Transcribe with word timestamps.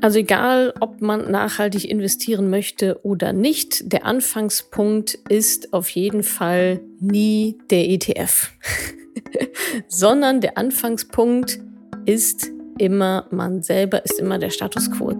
Also 0.00 0.20
egal, 0.20 0.72
ob 0.80 1.00
man 1.00 1.30
nachhaltig 1.30 1.90
investieren 1.90 2.50
möchte 2.50 3.00
oder 3.04 3.32
nicht, 3.32 3.92
der 3.92 4.04
Anfangspunkt 4.04 5.14
ist 5.28 5.72
auf 5.72 5.88
jeden 5.90 6.22
Fall 6.22 6.80
nie 7.00 7.58
der 7.70 7.88
ETF, 7.88 8.52
sondern 9.88 10.40
der 10.40 10.56
Anfangspunkt 10.56 11.58
ist 12.06 12.48
immer 12.78 13.26
man 13.30 13.62
selber, 13.62 14.04
ist 14.04 14.20
immer 14.20 14.38
der 14.38 14.50
Status 14.50 14.90
quo. 14.90 15.14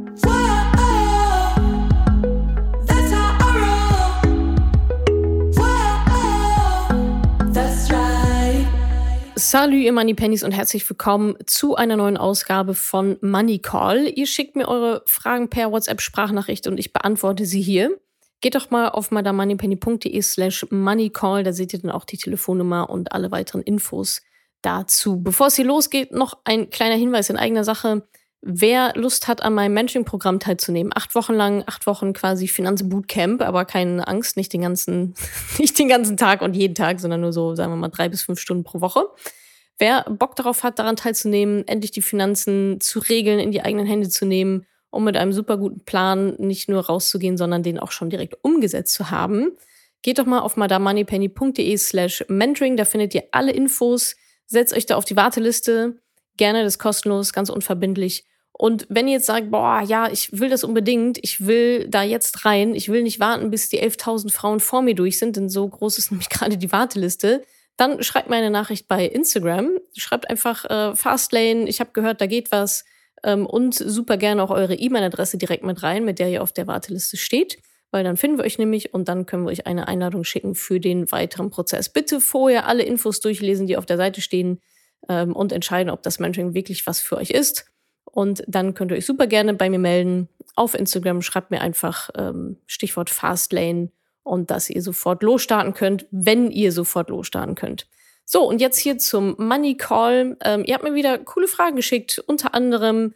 Salut, 9.38 9.78
ihr 9.78 9.92
Money 9.92 10.14
Pennies 10.14 10.42
und 10.42 10.50
herzlich 10.50 10.90
willkommen 10.90 11.36
zu 11.46 11.76
einer 11.76 11.96
neuen 11.96 12.16
Ausgabe 12.16 12.74
von 12.74 13.18
Money 13.20 13.60
Call. 13.60 14.12
Ihr 14.12 14.26
schickt 14.26 14.56
mir 14.56 14.66
eure 14.66 15.04
Fragen 15.06 15.48
per 15.48 15.70
WhatsApp-Sprachnachricht 15.70 16.66
und 16.66 16.76
ich 16.76 16.92
beantworte 16.92 17.46
sie 17.46 17.60
hier. 17.60 18.00
Geht 18.40 18.56
doch 18.56 18.70
mal 18.70 18.88
auf 18.88 19.12
madamoneypenny.de 19.12 20.20
slash 20.22 20.66
moneycall, 20.70 21.44
da 21.44 21.52
seht 21.52 21.72
ihr 21.72 21.78
dann 21.78 21.92
auch 21.92 22.04
die 22.04 22.16
Telefonnummer 22.16 22.90
und 22.90 23.12
alle 23.12 23.30
weiteren 23.30 23.62
Infos 23.62 24.22
dazu. 24.60 25.22
Bevor 25.22 25.46
es 25.46 25.54
hier 25.54 25.66
losgeht, 25.66 26.10
noch 26.10 26.38
ein 26.42 26.70
kleiner 26.70 26.96
Hinweis 26.96 27.30
in 27.30 27.36
eigener 27.36 27.62
Sache. 27.62 28.08
Wer 28.40 28.92
Lust 28.94 29.26
hat, 29.26 29.42
an 29.42 29.54
meinem 29.54 29.74
Mentoring-Programm 29.74 30.38
teilzunehmen, 30.38 30.92
acht 30.94 31.14
Wochen 31.16 31.34
lang, 31.34 31.64
acht 31.66 31.86
Wochen 31.86 32.12
quasi 32.12 32.46
Finanzbootcamp, 32.46 33.42
aber 33.42 33.64
keine 33.64 34.06
Angst, 34.06 34.36
nicht 34.36 34.52
den 34.52 34.62
ganzen, 34.62 35.14
nicht 35.58 35.78
den 35.78 35.88
ganzen 35.88 36.16
Tag 36.16 36.40
und 36.42 36.54
jeden 36.54 36.74
Tag, 36.74 37.00
sondern 37.00 37.20
nur 37.20 37.32
so, 37.32 37.54
sagen 37.56 37.72
wir 37.72 37.76
mal, 37.76 37.88
drei 37.88 38.08
bis 38.08 38.22
fünf 38.22 38.38
Stunden 38.38 38.62
pro 38.62 38.80
Woche. 38.80 39.06
Wer 39.78 40.04
Bock 40.04 40.36
darauf 40.36 40.62
hat, 40.62 40.78
daran 40.78 40.96
teilzunehmen, 40.96 41.66
endlich 41.66 41.90
die 41.90 42.02
Finanzen 42.02 42.80
zu 42.80 43.00
regeln, 43.00 43.38
in 43.38 43.52
die 43.52 43.62
eigenen 43.62 43.86
Hände 43.86 44.08
zu 44.08 44.24
nehmen, 44.24 44.66
um 44.90 45.04
mit 45.04 45.16
einem 45.16 45.32
super 45.32 45.56
guten 45.56 45.84
Plan 45.84 46.34
nicht 46.38 46.68
nur 46.68 46.86
rauszugehen, 46.86 47.36
sondern 47.36 47.62
den 47.62 47.78
auch 47.78 47.92
schon 47.92 48.10
direkt 48.10 48.36
umgesetzt 48.42 48.94
zu 48.94 49.10
haben, 49.10 49.52
geht 50.02 50.18
doch 50.18 50.26
mal 50.26 50.40
auf 50.40 50.56
madamoneypenny.de 50.56 51.76
slash 51.76 52.24
mentoring. 52.28 52.76
Da 52.76 52.84
findet 52.84 53.14
ihr 53.14 53.24
alle 53.32 53.52
Infos. 53.52 54.16
Setzt 54.46 54.74
euch 54.74 54.86
da 54.86 54.96
auf 54.96 55.04
die 55.04 55.16
Warteliste. 55.16 56.00
Gerne, 56.38 56.64
das 56.64 56.78
kostenlos, 56.78 57.34
ganz 57.34 57.50
unverbindlich. 57.50 58.24
Und 58.52 58.86
wenn 58.88 59.06
ihr 59.06 59.14
jetzt 59.14 59.26
sagt, 59.26 59.50
boah, 59.50 59.82
ja, 59.86 60.10
ich 60.10 60.40
will 60.40 60.48
das 60.48 60.64
unbedingt, 60.64 61.18
ich 61.22 61.46
will 61.46 61.86
da 61.88 62.02
jetzt 62.02 62.44
rein, 62.44 62.74
ich 62.74 62.88
will 62.88 63.02
nicht 63.02 63.20
warten, 63.20 63.50
bis 63.50 63.68
die 63.68 63.80
11.000 63.80 64.32
Frauen 64.32 64.58
vor 64.58 64.82
mir 64.82 64.96
durch 64.96 65.18
sind, 65.18 65.36
denn 65.36 65.48
so 65.48 65.68
groß 65.68 65.98
ist 65.98 66.10
nämlich 66.10 66.28
gerade 66.28 66.56
die 66.56 66.72
Warteliste, 66.72 67.44
dann 67.76 68.02
schreibt 68.02 68.28
mir 68.28 68.36
eine 68.36 68.50
Nachricht 68.50 68.88
bei 68.88 69.06
Instagram. 69.06 69.78
Schreibt 69.96 70.28
einfach 70.28 70.64
äh, 70.64 70.96
Fastlane, 70.96 71.68
ich 71.68 71.78
habe 71.78 71.90
gehört, 71.92 72.20
da 72.20 72.26
geht 72.26 72.50
was. 72.50 72.84
Ähm, 73.22 73.46
und 73.46 73.74
super 73.74 74.16
gerne 74.16 74.42
auch 74.42 74.50
eure 74.50 74.74
E-Mail-Adresse 74.74 75.38
direkt 75.38 75.64
mit 75.64 75.82
rein, 75.82 76.04
mit 76.04 76.18
der 76.18 76.28
ihr 76.28 76.42
auf 76.42 76.52
der 76.52 76.66
Warteliste 76.66 77.16
steht. 77.16 77.58
Weil 77.92 78.02
dann 78.02 78.16
finden 78.16 78.38
wir 78.38 78.44
euch 78.44 78.58
nämlich 78.58 78.92
und 78.92 79.08
dann 79.08 79.26
können 79.26 79.44
wir 79.44 79.50
euch 79.50 79.66
eine 79.66 79.86
Einladung 79.86 80.24
schicken 80.24 80.56
für 80.56 80.80
den 80.80 81.10
weiteren 81.12 81.50
Prozess. 81.50 81.88
Bitte 81.88 82.20
vorher 82.20 82.66
alle 82.66 82.82
Infos 82.82 83.20
durchlesen, 83.20 83.68
die 83.68 83.76
auf 83.76 83.86
der 83.86 83.96
Seite 83.96 84.20
stehen 84.20 84.60
ähm, 85.08 85.34
und 85.34 85.52
entscheiden, 85.52 85.90
ob 85.90 86.02
das 86.02 86.18
Mentoring 86.18 86.54
wirklich 86.54 86.86
was 86.86 87.00
für 87.00 87.16
euch 87.16 87.30
ist. 87.30 87.66
Und 88.04 88.42
dann 88.46 88.74
könnt 88.74 88.90
ihr 88.90 88.96
euch 88.96 89.06
super 89.06 89.26
gerne 89.26 89.54
bei 89.54 89.70
mir 89.70 89.78
melden. 89.78 90.28
Auf 90.54 90.74
Instagram 90.74 91.22
schreibt 91.22 91.50
mir 91.50 91.60
einfach 91.60 92.10
ähm, 92.16 92.56
Stichwort 92.66 93.10
Fastlane 93.10 93.90
und 94.22 94.50
dass 94.50 94.70
ihr 94.70 94.82
sofort 94.82 95.22
losstarten 95.22 95.74
könnt, 95.74 96.06
wenn 96.10 96.50
ihr 96.50 96.72
sofort 96.72 97.10
losstarten 97.10 97.54
könnt. 97.54 97.86
So, 98.24 98.46
und 98.46 98.60
jetzt 98.60 98.78
hier 98.78 98.98
zum 98.98 99.36
Money 99.38 99.76
Call. 99.76 100.36
Ähm, 100.44 100.62
ihr 100.66 100.74
habt 100.74 100.84
mir 100.84 100.94
wieder 100.94 101.16
coole 101.18 101.48
Fragen 101.48 101.76
geschickt, 101.76 102.22
unter 102.26 102.54
anderem, 102.54 103.14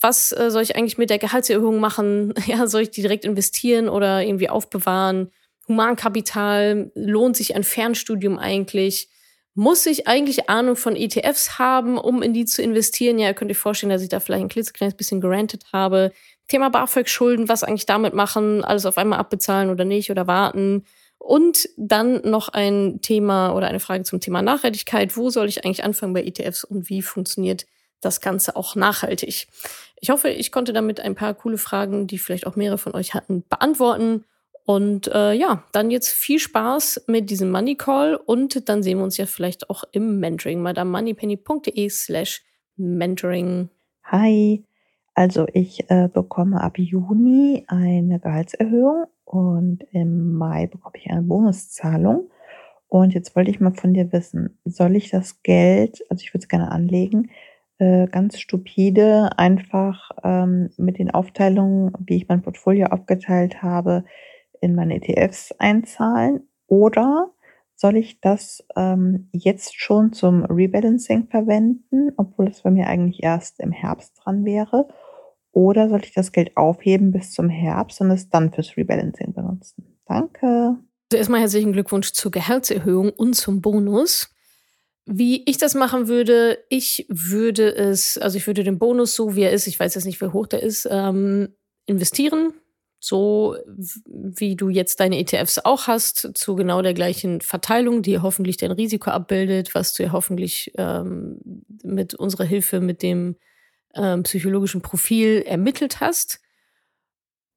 was 0.00 0.32
äh, 0.32 0.50
soll 0.50 0.62
ich 0.62 0.74
eigentlich 0.74 0.98
mit 0.98 1.10
der 1.10 1.18
Gehaltserhöhung 1.18 1.80
machen? 1.80 2.32
Ja, 2.46 2.66
soll 2.66 2.82
ich 2.82 2.90
die 2.90 3.02
direkt 3.02 3.24
investieren 3.24 3.88
oder 3.88 4.22
irgendwie 4.22 4.48
aufbewahren? 4.48 5.30
Humankapital, 5.68 6.90
lohnt 6.94 7.36
sich 7.36 7.54
ein 7.54 7.64
Fernstudium 7.64 8.38
eigentlich? 8.38 9.08
Muss 9.56 9.86
ich 9.86 10.08
eigentlich 10.08 10.48
Ahnung 10.50 10.74
von 10.74 10.96
ETFs 10.96 11.60
haben, 11.60 11.96
um 11.96 12.22
in 12.22 12.34
die 12.34 12.44
zu 12.44 12.60
investieren? 12.60 13.20
Ja, 13.20 13.28
ihr 13.28 13.34
könnt 13.34 13.52
euch 13.52 13.58
vorstellen, 13.58 13.90
dass 13.90 14.02
ich 14.02 14.08
da 14.08 14.18
vielleicht 14.18 14.42
ein 14.42 14.48
klitzekleines 14.48 14.96
bisschen 14.96 15.20
gerantet 15.20 15.64
habe. 15.72 16.12
Thema 16.48 16.70
BAföG-Schulden, 16.70 17.48
was 17.48 17.62
eigentlich 17.62 17.86
damit 17.86 18.14
machen, 18.14 18.64
alles 18.64 18.84
auf 18.84 18.98
einmal 18.98 19.20
abbezahlen 19.20 19.70
oder 19.70 19.84
nicht 19.84 20.10
oder 20.10 20.26
warten. 20.26 20.84
Und 21.18 21.68
dann 21.76 22.20
noch 22.28 22.48
ein 22.48 23.00
Thema 23.00 23.54
oder 23.54 23.68
eine 23.68 23.80
Frage 23.80 24.02
zum 24.02 24.20
Thema 24.20 24.42
Nachhaltigkeit. 24.42 25.16
Wo 25.16 25.30
soll 25.30 25.48
ich 25.48 25.64
eigentlich 25.64 25.84
anfangen 25.84 26.14
bei 26.14 26.24
ETFs 26.24 26.64
und 26.64 26.88
wie 26.88 27.00
funktioniert 27.00 27.64
das 28.00 28.20
Ganze 28.20 28.56
auch 28.56 28.74
nachhaltig? 28.74 29.46
Ich 30.00 30.10
hoffe, 30.10 30.28
ich 30.30 30.50
konnte 30.50 30.72
damit 30.72 30.98
ein 30.98 31.14
paar 31.14 31.32
coole 31.32 31.58
Fragen, 31.58 32.08
die 32.08 32.18
vielleicht 32.18 32.46
auch 32.46 32.56
mehrere 32.56 32.76
von 32.76 32.94
euch 32.94 33.14
hatten, 33.14 33.44
beantworten. 33.48 34.24
Und 34.66 35.08
äh, 35.08 35.32
ja, 35.34 35.64
dann 35.72 35.90
jetzt 35.90 36.08
viel 36.08 36.38
Spaß 36.38 37.04
mit 37.06 37.28
diesem 37.28 37.50
Money 37.50 37.76
Call 37.76 38.16
und 38.16 38.68
dann 38.68 38.82
sehen 38.82 38.98
wir 38.98 39.04
uns 39.04 39.18
ja 39.18 39.26
vielleicht 39.26 39.68
auch 39.68 39.84
im 39.92 40.20
Mentoring. 40.20 40.62
madamoneypenny.de 40.62 41.88
slash 41.90 42.42
mentoring. 42.76 43.68
Hi. 44.04 44.64
Also 45.14 45.46
ich 45.52 45.88
äh, 45.90 46.08
bekomme 46.12 46.60
ab 46.60 46.78
Juni 46.78 47.64
eine 47.68 48.18
Gehaltserhöhung 48.18 49.04
und 49.24 49.84
im 49.92 50.32
Mai 50.32 50.66
bekomme 50.66 50.96
ich 50.96 51.08
eine 51.08 51.22
Bonuszahlung. 51.22 52.30
Und 52.88 53.14
jetzt 53.14 53.36
wollte 53.36 53.50
ich 53.50 53.60
mal 53.60 53.74
von 53.74 53.94
dir 53.94 54.12
wissen, 54.12 54.58
soll 54.64 54.96
ich 54.96 55.10
das 55.10 55.42
Geld, 55.42 56.04
also 56.10 56.22
ich 56.22 56.32
würde 56.32 56.44
es 56.44 56.48
gerne 56.48 56.70
anlegen, 56.70 57.30
äh, 57.78 58.06
ganz 58.06 58.38
stupide 58.38 59.30
einfach 59.36 60.10
ähm, 60.22 60.70
mit 60.76 60.98
den 60.98 61.10
Aufteilungen, 61.10 61.92
wie 61.98 62.16
ich 62.16 62.28
mein 62.28 62.42
Portfolio 62.42 62.86
aufgeteilt 62.86 63.62
habe, 63.62 64.04
in 64.60 64.74
meine 64.74 64.96
ETFs 64.96 65.52
einzahlen? 65.58 66.48
Oder 66.66 67.32
soll 67.76 67.96
ich 67.96 68.20
das 68.20 68.64
ähm, 68.76 69.28
jetzt 69.32 69.78
schon 69.78 70.12
zum 70.12 70.44
Rebalancing 70.44 71.28
verwenden, 71.28 72.12
obwohl 72.16 72.48
es 72.48 72.62
bei 72.62 72.70
mir 72.70 72.86
eigentlich 72.86 73.22
erst 73.22 73.60
im 73.60 73.72
Herbst 73.72 74.20
dran 74.22 74.44
wäre? 74.44 74.88
Oder 75.52 75.88
soll 75.88 76.00
ich 76.02 76.12
das 76.12 76.32
Geld 76.32 76.56
aufheben 76.56 77.12
bis 77.12 77.32
zum 77.32 77.48
Herbst 77.48 78.00
und 78.00 78.10
es 78.10 78.28
dann 78.28 78.52
fürs 78.52 78.76
Rebalancing 78.76 79.34
benutzen? 79.34 79.98
Danke. 80.06 80.76
Also 81.14 81.18
erstmal 81.18 81.40
herzlichen 81.40 81.72
Glückwunsch 81.72 82.12
zur 82.12 82.30
Gehaltserhöhung 82.30 83.10
und 83.10 83.34
zum 83.34 83.60
Bonus. 83.60 84.30
Wie 85.06 85.44
ich 85.48 85.58
das 85.58 85.74
machen 85.74 86.08
würde, 86.08 86.58
ich 86.70 87.06
würde 87.10 87.74
es, 87.74 88.16
also 88.16 88.38
ich 88.38 88.46
würde 88.46 88.64
den 88.64 88.78
Bonus 88.78 89.14
so 89.14 89.36
wie 89.36 89.42
er 89.42 89.52
ist, 89.52 89.66
ich 89.66 89.78
weiß 89.78 89.94
jetzt 89.94 90.06
nicht, 90.06 90.20
wie 90.20 90.32
hoch 90.32 90.46
der 90.46 90.62
ist, 90.62 90.88
ähm, 90.90 91.54
investieren. 91.86 92.54
So 93.06 93.54
wie 94.06 94.56
du 94.56 94.70
jetzt 94.70 94.98
deine 94.98 95.18
ETFs 95.18 95.58
auch 95.58 95.88
hast, 95.88 96.30
zu 96.32 96.56
genau 96.56 96.80
der 96.80 96.94
gleichen 96.94 97.42
Verteilung, 97.42 98.00
die 98.00 98.18
hoffentlich 98.18 98.56
dein 98.56 98.70
Risiko 98.70 99.10
abbildet, 99.10 99.74
was 99.74 99.92
du 99.92 100.04
ja 100.04 100.12
hoffentlich 100.12 100.72
ähm, 100.78 101.38
mit 101.82 102.14
unserer 102.14 102.44
Hilfe, 102.44 102.80
mit 102.80 103.02
dem 103.02 103.36
ähm, 103.94 104.22
psychologischen 104.22 104.80
Profil 104.80 105.44
ermittelt 105.46 106.00
hast. 106.00 106.40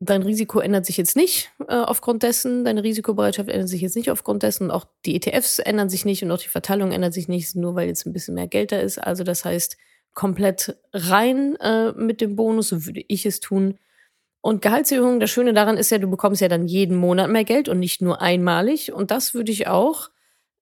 Dein 0.02 0.22
Risiko 0.22 0.59
ändert 0.59 0.85
sich 0.85 0.97
jetzt 0.97 1.16
nicht 1.16 1.50
äh, 1.69 1.75
aufgrund 1.75 2.24
dessen, 2.24 2.66
deine 2.66 2.84
Risikobereitschaft 2.84 3.47
ändert 3.47 3.69
sich 3.69 3.79
jetzt 3.79 3.96
nicht 3.96 4.12
aufgrund 4.12 4.44
dessen, 4.44 4.69
auch 4.69 4.85
die 5.06 5.16
ETFs 5.16 5.59
ändern 5.59 5.88
sich 5.88 6.03
nicht 6.03 6.24
und 6.24 6.31
auch 6.31 6.41
die 6.41 6.50
Verteilung 6.50 6.91
ändert 6.91 7.14
sich 7.14 7.29
nicht, 7.29 7.56
nur 7.56 7.74
weil 7.75 7.88
jetzt 7.88 8.06
ein 8.06 8.12
bisschen 8.12 8.35
mehr 8.35 8.47
Geld 8.47 8.74
da 8.74 8.79
ist. 8.79 8.97
Also 8.97 9.24
das 9.24 9.46
heißt, 9.46 9.78
komplett 10.14 10.75
rein 10.91 11.56
äh, 11.62 11.94
mit 11.94 12.19
dem 12.19 12.35
Bonus, 12.35 12.68
so 12.68 12.85
würde 12.85 13.06
ich 13.08 13.25
es 13.25 13.40
tun. 13.40 13.79
Und 14.47 14.62
Gehaltserhöhung, 14.62 15.19
das 15.19 15.30
Schöne 15.30 15.53
daran 15.53 15.75
ist 15.75 15.90
ja, 15.90 15.97
du 15.97 16.09
bekommst 16.09 16.40
ja 16.40 16.47
dann 16.47 16.69
jeden 16.69 16.96
Monat 16.96 17.30
mehr 17.30 17.44
Geld 17.44 17.68
und 17.68 17.80
nicht 17.80 18.02
nur 18.02 18.22
einmalig. 18.22 18.94
Und 18.94 19.12
das 19.12 19.34
würde 19.34 19.52
ich 19.52 19.68
auch 19.68 20.09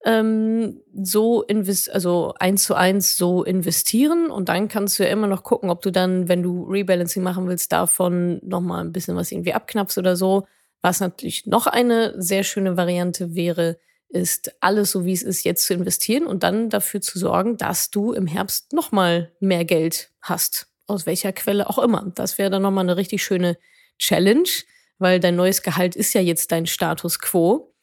ähm, 0.03 0.81
so 1.03 1.44
invest 1.44 1.94
also 1.94 2.34
eins 2.40 2.63
zu 2.63 2.73
eins 2.73 3.16
so 3.16 3.44
investieren 3.44 4.31
und 4.31 4.50
dann 4.50 4.69
kannst 4.69 4.97
du 4.97 5.03
ja 5.03 5.09
immer 5.09 5.28
noch 5.28 5.44
gucken, 5.44 5.69
ob 5.69 5.84
du 5.84 5.91
dann, 5.91 6.28
wenn 6.28 6.41
du 6.41 6.63
Rebalancing 6.63 7.22
machen 7.22 7.47
willst, 7.47 7.72
davon 7.73 8.40
nochmal 8.41 8.84
ein 8.84 8.91
bisschen 8.91 9.17
was 9.17 9.32
irgendwie 9.32 9.53
abknappst 9.53 9.99
oder 9.99 10.16
so. 10.16 10.47
Was 10.81 10.99
natürlich 10.99 11.46
noch 11.46 11.67
eine 11.67 12.20
sehr 12.20 12.41
schöne 12.41 12.78
Variante 12.78 13.35
wäre, 13.35 13.78
ist 14.09 14.55
alles 14.61 14.90
so 14.90 15.05
wie 15.05 15.14
es 15.14 15.22
ist 15.22 15.43
jetzt 15.43 15.64
zu 15.64 15.76
investieren 15.76 16.26
und 16.26 16.41
dann 16.41 16.72
dafür 16.72 17.02
zu 17.02 17.20
sorgen, 17.20 17.58
dass 17.58 17.91
du 17.91 18.14
im 18.14 18.26
Herbst 18.26 18.73
nochmal 18.73 19.31
mehr 19.40 19.64
Geld 19.64 20.09
hast. 20.22 20.70
Aus 20.88 21.05
welcher 21.05 21.34
Quelle 21.34 21.70
auch 21.70 21.78
immer. 21.78 22.11
Das 22.16 22.40
wäre 22.40 22.49
dann 22.49 22.64
nochmal 22.64 22.85
eine 22.85 22.97
richtig 22.97 23.23
schöne 23.23 23.58
Challenge, 23.99 24.49
weil 24.99 25.19
dein 25.19 25.35
neues 25.35 25.61
Gehalt 25.61 25.95
ist 25.95 26.13
ja 26.13 26.21
jetzt 26.21 26.51
dein 26.51 26.65
Status 26.65 27.19
quo. 27.19 27.73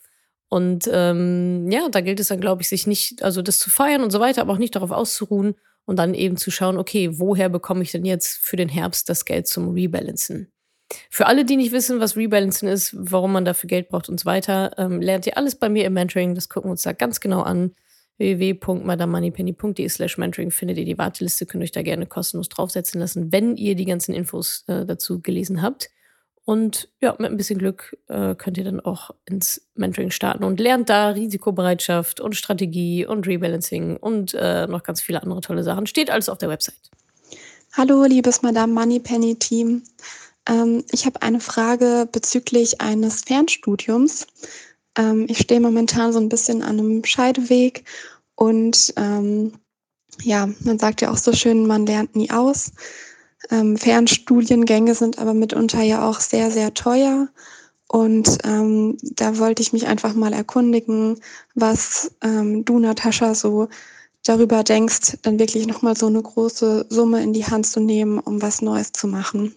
Und 0.49 0.89
ähm, 0.93 1.71
ja, 1.71 1.89
da 1.89 2.03
gilt 2.03 2.21
es 2.21 2.29
dann, 2.29 2.41
glaube 2.41 2.63
ich, 2.63 2.69
sich 2.69 2.87
nicht, 2.87 3.23
also 3.23 3.41
das 3.41 3.59
zu 3.59 3.71
feiern 3.71 4.03
und 4.03 4.11
so 4.11 4.21
weiter, 4.21 4.43
aber 4.43 4.53
auch 4.53 4.59
nicht 4.59 4.77
darauf 4.77 4.91
auszuruhen 4.91 5.55
und 5.87 5.99
dann 5.99 6.15
eben 6.15 6.37
zu 6.37 6.51
schauen, 6.51 6.77
okay, 6.77 7.19
woher 7.19 7.49
bekomme 7.49 7.83
ich 7.83 7.93
denn 7.93 8.05
jetzt 8.05 8.37
für 8.37 8.57
den 8.57 8.69
Herbst 8.69 9.09
das 9.09 9.25
Geld 9.25 9.47
zum 9.47 9.71
Rebalancen? 9.71 10.53
Für 11.11 11.27
alle, 11.27 11.45
die 11.45 11.57
nicht 11.57 11.73
wissen, 11.73 12.01
was 12.01 12.17
Rebalancen 12.17 12.69
ist, 12.69 12.95
warum 12.99 13.33
man 13.33 13.45
dafür 13.45 13.69
Geld 13.69 13.89
braucht 13.89 14.09
und 14.09 14.21
so 14.21 14.27
weiter, 14.27 14.73
ähm, 14.77 15.01
lernt 15.01 15.27
ihr 15.27 15.39
alles 15.39 15.55
bei 15.55 15.69
mir 15.69 15.87
im 15.87 15.95
Mentoring. 15.95 16.35
Das 16.35 16.49
gucken 16.49 16.69
wir 16.69 16.73
uns 16.73 16.83
da 16.83 16.93
ganz 16.93 17.21
genau 17.21 17.41
an. 17.41 17.75
www.madamoneypenny.de 18.19 19.89
slash 19.89 20.19
mentoring 20.19 20.51
findet 20.51 20.77
ihr 20.77 20.85
die 20.85 20.99
Warteliste, 20.99 21.47
könnt 21.47 21.65
euch 21.65 21.73
da 21.73 21.83
gerne 21.83 22.07
kostenlos 22.07 22.51
draufsetzen 22.51 23.01
lassen, 23.01 23.33
wenn 23.33 23.57
ihr 23.57 23.75
die 23.75 23.87
ganzen 23.87 24.15
Infos 24.15 24.65
äh, 24.67 24.85
dazu 24.85 25.21
gelesen 25.23 25.63
habt. 25.63 25.89
Und 26.45 26.89
ja, 27.01 27.15
mit 27.19 27.31
ein 27.31 27.37
bisschen 27.37 27.59
Glück 27.59 27.97
äh, 28.09 28.35
könnt 28.35 28.59
ihr 28.59 28.65
dann 28.65 28.81
auch 28.81 29.11
ins 29.27 29.63
Mentoring 29.75 30.11
starten 30.11 30.43
und 30.43 30.59
lernt 30.59 30.89
da 30.89 31.11
Risikobereitschaft 31.11 32.21
und 32.21 32.35
Strategie 32.35 33.07
und 33.07 33.27
Rebalancing 33.29 33.97
und 33.97 34.35
äh, 34.35 34.67
noch 34.67 34.83
ganz 34.83 35.01
viele 35.01 35.23
andere 35.23 35.41
tolle 35.41 35.63
Sachen. 35.63 35.87
Steht 35.87 36.11
alles 36.11 36.29
auf 36.29 36.39
der 36.39 36.49
Website. 36.49 36.91
Hallo, 37.75 38.05
liebes 38.05 38.43
Madame 38.43 38.73
Moneypenny 38.73 39.37
Team. 39.37 39.83
Ähm, 40.49 40.85
ich 40.91 41.07
habe 41.07 41.23
eine 41.23 41.39
Frage 41.39 42.09
bezüglich 42.11 42.81
eines 42.81 43.23
Fernstudiums. 43.23 44.27
Ähm, 44.99 45.27
ich 45.29 45.39
stehe 45.39 45.61
momentan 45.61 46.13
so 46.13 46.19
ein 46.19 46.29
bisschen 46.29 46.63
an 46.63 46.81
einem 46.81 47.05
Scheideweg 47.05 47.85
und 48.35 48.93
ähm, 48.97 49.53
ja, 50.23 50.49
man 50.61 50.79
sagt 50.79 51.01
ja 51.01 51.11
auch 51.11 51.17
so 51.17 51.33
schön, 51.33 51.67
man 51.67 51.87
lernt 51.87 52.17
nie 52.17 52.31
aus. 52.31 52.73
Ähm, 53.51 53.77
Fernstudiengänge 53.77 54.95
sind 54.95 55.19
aber 55.19 55.35
mitunter 55.35 55.83
ja 55.83 56.09
auch 56.09 56.21
sehr, 56.21 56.51
sehr 56.51 56.75
teuer. 56.75 57.29
Und 57.89 58.39
ähm, 58.45 58.97
da 59.03 59.39
wollte 59.39 59.61
ich 59.61 59.73
mich 59.73 59.87
einfach 59.87 60.15
mal 60.15 60.33
erkundigen, 60.33 61.21
was 61.55 62.13
ähm, 62.23 62.65
du, 62.65 62.79
Natascha, 62.79 63.35
so 63.35 63.69
darüber 64.25 64.63
denkst, 64.63 65.19
dann 65.23 65.39
wirklich 65.39 65.67
nochmal 65.67 65.97
so 65.97 66.07
eine 66.07 66.23
große 66.23 66.87
Summe 66.89 67.23
in 67.23 67.33
die 67.33 67.45
Hand 67.45 67.67
zu 67.67 67.81
nehmen, 67.81 68.19
um 68.19 68.41
was 68.41 68.63
Neues 68.63 68.93
zu 68.93 69.09
machen. 69.09 69.55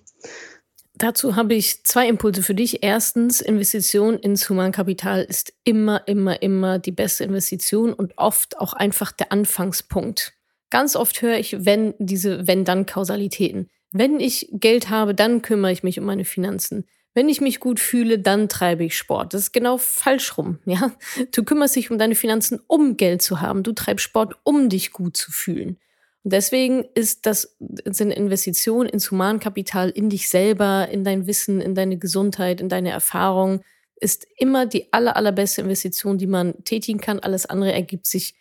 Dazu 0.97 1.35
habe 1.35 1.53
ich 1.55 1.83
zwei 1.83 2.07
Impulse 2.07 2.41
für 2.41 2.55
dich. 2.55 2.81
Erstens, 2.81 3.41
Investition 3.41 4.15
ins 4.15 4.49
Humankapital 4.49 5.23
ist 5.23 5.53
immer, 5.65 6.07
immer, 6.07 6.41
immer 6.41 6.79
die 6.79 6.93
beste 6.93 7.25
Investition 7.25 7.93
und 7.93 8.17
oft 8.17 8.57
auch 8.59 8.73
einfach 8.73 9.11
der 9.11 9.31
Anfangspunkt. 9.31 10.33
Ganz 10.69 10.95
oft 10.95 11.21
höre 11.21 11.37
ich, 11.37 11.65
wenn 11.65 11.93
diese 11.99 12.47
Wenn-Dann-Kausalitäten. 12.47 13.69
Wenn 13.97 14.19
ich 14.19 14.49
Geld 14.51 14.89
habe, 14.89 15.15
dann 15.15 15.41
kümmere 15.41 15.71
ich 15.71 15.81
mich 15.81 15.97
um 15.97 16.05
meine 16.05 16.25
Finanzen. 16.25 16.85
Wenn 17.13 17.29
ich 17.29 17.39
mich 17.39 17.61
gut 17.61 17.79
fühle, 17.79 18.19
dann 18.19 18.49
treibe 18.49 18.83
ich 18.83 18.97
Sport. 18.97 19.33
Das 19.33 19.43
ist 19.43 19.51
genau 19.53 19.77
falsch 19.77 20.37
rum, 20.37 20.59
ja? 20.65 20.91
Du 21.31 21.45
kümmerst 21.45 21.77
dich 21.77 21.89
um 21.89 21.97
deine 21.97 22.15
Finanzen, 22.15 22.59
um 22.67 22.97
Geld 22.97 23.21
zu 23.21 23.39
haben. 23.39 23.63
Du 23.63 23.71
treibst 23.71 24.03
Sport, 24.03 24.35
um 24.43 24.67
dich 24.67 24.91
gut 24.91 25.15
zu 25.15 25.31
fühlen. 25.31 25.77
Und 26.25 26.33
deswegen 26.33 26.83
ist 26.93 27.25
das 27.25 27.55
sind 27.85 28.11
Investitionen 28.11 28.89
ins 28.89 29.11
Humankapital, 29.11 29.91
in 29.91 30.09
dich 30.09 30.27
selber, 30.27 30.89
in 30.91 31.05
dein 31.05 31.25
Wissen, 31.25 31.61
in 31.61 31.73
deine 31.73 31.97
Gesundheit, 31.97 32.59
in 32.59 32.67
deine 32.67 32.89
Erfahrung, 32.89 33.61
ist 34.01 34.27
immer 34.35 34.65
die 34.65 34.91
aller, 34.91 35.15
allerbeste 35.15 35.61
Investition, 35.61 36.17
die 36.17 36.27
man 36.27 36.65
tätigen 36.65 36.99
kann. 36.99 37.19
Alles 37.19 37.45
andere 37.45 37.71
ergibt 37.71 38.07
sich 38.07 38.35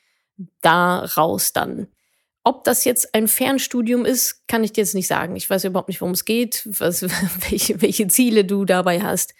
daraus 0.62 1.52
dann. 1.52 1.86
Ob 2.44 2.62
das 2.64 2.84
jetzt 2.84 3.14
ein 3.14 3.26
Fernstudium 3.26 4.04
ist, 4.04 4.46
kann 4.48 4.62
ich 4.62 4.72
dir 4.72 4.82
jetzt 4.82 4.94
nicht 4.94 5.06
sagen. 5.06 5.34
Ich 5.34 5.48
weiß 5.48 5.64
überhaupt 5.64 5.88
nicht, 5.88 6.02
worum 6.02 6.12
es 6.12 6.26
geht, 6.26 6.62
was, 6.78 7.02
welche, 7.50 7.80
welche 7.80 8.06
Ziele 8.06 8.44
du 8.44 8.66
dabei 8.66 9.00
hast. 9.00 9.34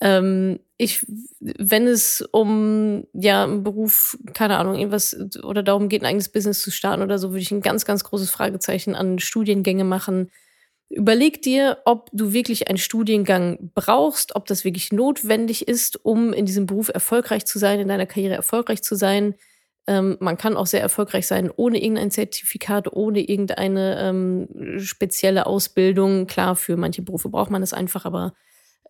Ähm, 0.00 0.60
ich, 0.76 1.04
wenn 1.40 1.86
es 1.86 2.22
um 2.30 3.04
ja 3.12 3.44
einen 3.44 3.64
Beruf, 3.64 4.16
keine 4.32 4.56
Ahnung, 4.56 4.76
irgendwas 4.76 5.16
oder 5.42 5.62
darum 5.62 5.88
geht, 5.88 6.02
ein 6.02 6.06
eigenes 6.06 6.30
Business 6.30 6.62
zu 6.62 6.70
starten 6.70 7.02
oder 7.02 7.18
so, 7.18 7.30
würde 7.30 7.40
ich 7.40 7.50
ein 7.50 7.62
ganz, 7.62 7.84
ganz 7.84 8.04
großes 8.04 8.30
Fragezeichen 8.30 8.94
an 8.94 9.18
Studiengänge 9.18 9.84
machen. 9.84 10.30
Überleg 10.88 11.42
dir, 11.42 11.78
ob 11.84 12.08
du 12.12 12.32
wirklich 12.32 12.68
einen 12.68 12.78
Studiengang 12.78 13.72
brauchst, 13.74 14.36
ob 14.36 14.46
das 14.46 14.64
wirklich 14.64 14.90
notwendig 14.90 15.68
ist, 15.68 16.02
um 16.02 16.32
in 16.32 16.46
diesem 16.46 16.64
Beruf 16.64 16.88
erfolgreich 16.88 17.44
zu 17.44 17.58
sein, 17.58 17.80
in 17.80 17.88
deiner 17.88 18.06
Karriere 18.06 18.34
erfolgreich 18.34 18.82
zu 18.82 18.94
sein. 18.94 19.34
Ähm, 19.88 20.18
man 20.20 20.36
kann 20.36 20.58
auch 20.58 20.66
sehr 20.66 20.82
erfolgreich 20.82 21.26
sein 21.26 21.50
ohne 21.50 21.82
irgendein 21.82 22.10
Zertifikat, 22.10 22.92
ohne 22.92 23.20
irgendeine 23.20 23.98
ähm, 23.98 24.78
spezielle 24.78 25.46
Ausbildung. 25.46 26.26
Klar, 26.26 26.56
für 26.56 26.76
manche 26.76 27.00
Berufe 27.00 27.30
braucht 27.30 27.50
man 27.50 27.62
es 27.62 27.72
einfach, 27.72 28.04
aber 28.04 28.34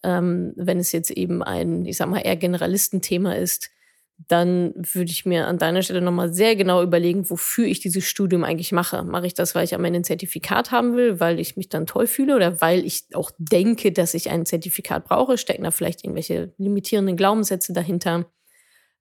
ähm, 0.02 0.52
wenn 0.56 0.80
es 0.80 0.90
jetzt 0.90 1.12
eben 1.12 1.44
ein, 1.44 1.86
ich 1.86 1.98
sag 1.98 2.08
mal, 2.08 2.18
eher 2.18 2.34
Generalistenthema 2.34 3.34
ist, 3.34 3.70
dann 4.26 4.74
würde 4.74 5.12
ich 5.12 5.24
mir 5.24 5.46
an 5.46 5.58
deiner 5.58 5.82
Stelle 5.82 6.00
nochmal 6.00 6.32
sehr 6.32 6.56
genau 6.56 6.82
überlegen, 6.82 7.30
wofür 7.30 7.66
ich 7.66 7.78
dieses 7.78 8.04
Studium 8.04 8.42
eigentlich 8.42 8.72
mache. 8.72 9.04
Mache 9.04 9.26
ich 9.28 9.34
das, 9.34 9.54
weil 9.54 9.62
ich 9.62 9.76
am 9.76 9.84
Ende 9.84 10.00
ein 10.00 10.04
Zertifikat 10.04 10.72
haben 10.72 10.96
will, 10.96 11.20
weil 11.20 11.38
ich 11.38 11.56
mich 11.56 11.68
dann 11.68 11.86
toll 11.86 12.08
fühle 12.08 12.34
oder 12.34 12.60
weil 12.60 12.84
ich 12.84 13.04
auch 13.14 13.30
denke, 13.38 13.92
dass 13.92 14.14
ich 14.14 14.30
ein 14.30 14.44
Zertifikat 14.44 15.04
brauche? 15.04 15.38
Stecken 15.38 15.62
da 15.62 15.70
vielleicht 15.70 16.02
irgendwelche 16.02 16.52
limitierenden 16.58 17.16
Glaubenssätze 17.16 17.72
dahinter? 17.72 18.26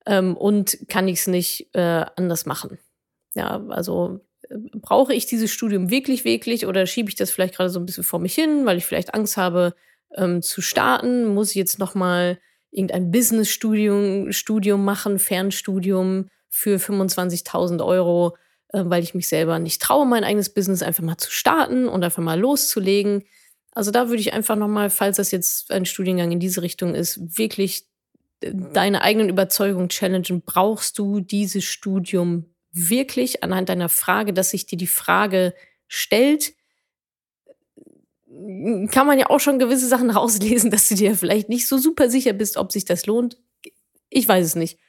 Ähm, 0.08 0.38
und 0.38 0.78
kann 0.88 1.08
ich 1.08 1.20
es 1.20 1.28
nicht 1.28 1.70
äh, 1.74 2.06
anders 2.16 2.46
machen? 2.46 2.80
Ja, 3.36 3.62
also 3.70 4.22
äh, 4.50 4.56
brauche 4.74 5.14
ich 5.14 5.26
dieses 5.26 5.52
Studium 5.52 5.90
wirklich, 5.90 6.24
wirklich 6.24 6.66
oder 6.66 6.86
schiebe 6.86 7.10
ich 7.10 7.16
das 7.16 7.30
vielleicht 7.30 7.56
gerade 7.56 7.70
so 7.70 7.80
ein 7.80 7.86
bisschen 7.86 8.06
vor 8.06 8.20
mich 8.20 8.34
hin, 8.34 8.66
weil 8.66 8.78
ich 8.78 8.86
vielleicht 8.86 9.14
Angst 9.14 9.36
habe, 9.36 9.76
ähm, 10.16 10.42
zu 10.42 10.62
starten? 10.62 11.26
Muss 11.26 11.50
ich 11.50 11.56
jetzt 11.56 11.78
noch 11.78 11.94
mal 11.94 12.40
irgendein 12.72 13.12
Business-Studium 13.12 14.32
Studium 14.32 14.86
machen, 14.86 15.20
Fernstudium 15.20 16.30
für 16.50 16.80
25.000 16.80 17.86
Euro, 17.86 18.38
äh, 18.70 18.84
weil 18.86 19.04
ich 19.04 19.14
mich 19.14 19.28
selber 19.28 19.60
nicht 19.60 19.82
traue, 19.82 20.06
mein 20.06 20.24
eigenes 20.24 20.54
Business 20.54 20.84
einfach 20.84 21.04
mal 21.04 21.18
zu 21.18 21.32
starten 21.32 21.88
und 21.90 22.04
einfach 22.04 22.24
mal 22.24 22.40
loszulegen? 22.40 23.24
Also 23.74 23.92
da 23.92 24.08
würde 24.08 24.22
ich 24.22 24.34
einfach 24.34 24.56
noch 24.56 24.70
mal, 24.70 24.90
falls 24.90 25.18
das 25.18 25.32
jetzt 25.32 25.70
ein 25.70 25.86
Studiengang 25.86 26.32
in 26.32 26.40
diese 26.40 26.62
Richtung 26.62 26.96
ist, 26.96 27.38
wirklich 27.38 27.86
deine 28.42 29.02
eigenen 29.02 29.30
Überzeugungen 29.30 29.90
challengen. 29.90 30.42
Brauchst 30.46 30.98
du 31.00 31.20
dieses 31.20 31.64
Studium 31.64 32.46
wirklich 32.72 33.44
anhand 33.44 33.70
deiner 33.70 33.90
Frage, 33.90 34.34
dass 34.34 34.52
sich 34.52 34.66
dir 34.66 34.78
die 34.78 34.88
Frage 34.88 35.54
stellt, 35.88 36.54
kann 38.92 39.08
man 39.08 39.18
ja 39.18 39.30
auch 39.30 39.40
schon 39.40 39.60
gewisse 39.60 39.88
Sachen 39.88 40.10
rauslesen, 40.12 40.72
dass 40.72 40.88
du 40.90 40.96
dir 40.96 41.16
vielleicht 41.16 41.50
nicht 41.50 41.68
so 41.68 41.78
super 41.78 42.10
sicher 42.10 42.34
bist, 42.34 42.58
ob 42.58 42.72
sich 42.72 42.86
das 42.86 43.06
lohnt. 43.06 43.38
Ich 44.10 44.28
weiß 44.28 44.46
es 44.46 44.56
nicht. 44.56 44.80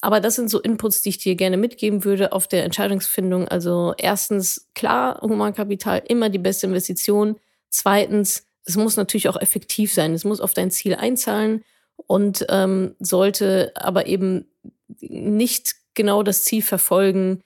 Aber 0.00 0.20
das 0.20 0.34
sind 0.34 0.50
so 0.50 0.60
Inputs, 0.60 1.02
die 1.02 1.10
ich 1.10 1.18
dir 1.18 1.36
gerne 1.36 1.56
mitgeben 1.56 2.04
würde 2.04 2.32
auf 2.32 2.48
der 2.48 2.64
Entscheidungsfindung. 2.64 3.46
Also 3.46 3.94
erstens, 3.98 4.68
klar, 4.74 5.20
Humankapital 5.20 6.02
immer 6.08 6.28
die 6.28 6.38
beste 6.38 6.66
Investition. 6.66 7.36
Zweitens, 7.68 8.48
es 8.64 8.76
muss 8.76 8.96
natürlich 8.96 9.28
auch 9.28 9.40
effektiv 9.40 9.92
sein. 9.92 10.12
Es 10.12 10.24
muss 10.24 10.40
auf 10.40 10.54
dein 10.54 10.72
Ziel 10.72 10.94
einzahlen 10.96 11.62
und 12.06 12.46
ähm, 12.48 12.94
sollte 12.98 13.72
aber 13.74 14.06
eben 14.06 14.46
nicht 15.00 15.74
genau 15.94 16.22
das 16.22 16.44
Ziel 16.44 16.62
verfolgen, 16.62 17.42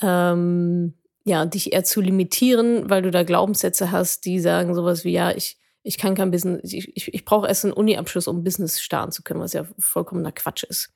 ähm, 0.00 0.94
ja, 1.24 1.44
dich 1.46 1.72
eher 1.72 1.84
zu 1.84 2.00
limitieren, 2.00 2.88
weil 2.88 3.02
du 3.02 3.10
da 3.10 3.22
Glaubenssätze 3.22 3.90
hast, 3.90 4.24
die 4.24 4.40
sagen 4.40 4.74
sowas 4.74 5.04
wie, 5.04 5.12
ja, 5.12 5.30
ich, 5.32 5.58
ich 5.82 5.98
kann 5.98 6.14
kein 6.14 6.30
Business, 6.30 6.72
ich, 6.72 6.96
ich, 6.96 7.12
ich 7.12 7.24
brauche 7.24 7.46
erst 7.46 7.64
einen 7.64 7.74
Uni-Abschluss, 7.74 8.28
um 8.28 8.44
Business 8.44 8.80
starten 8.80 9.12
zu 9.12 9.22
können, 9.22 9.40
was 9.40 9.52
ja 9.52 9.66
vollkommener 9.78 10.32
Quatsch 10.32 10.64
ist. 10.64 10.92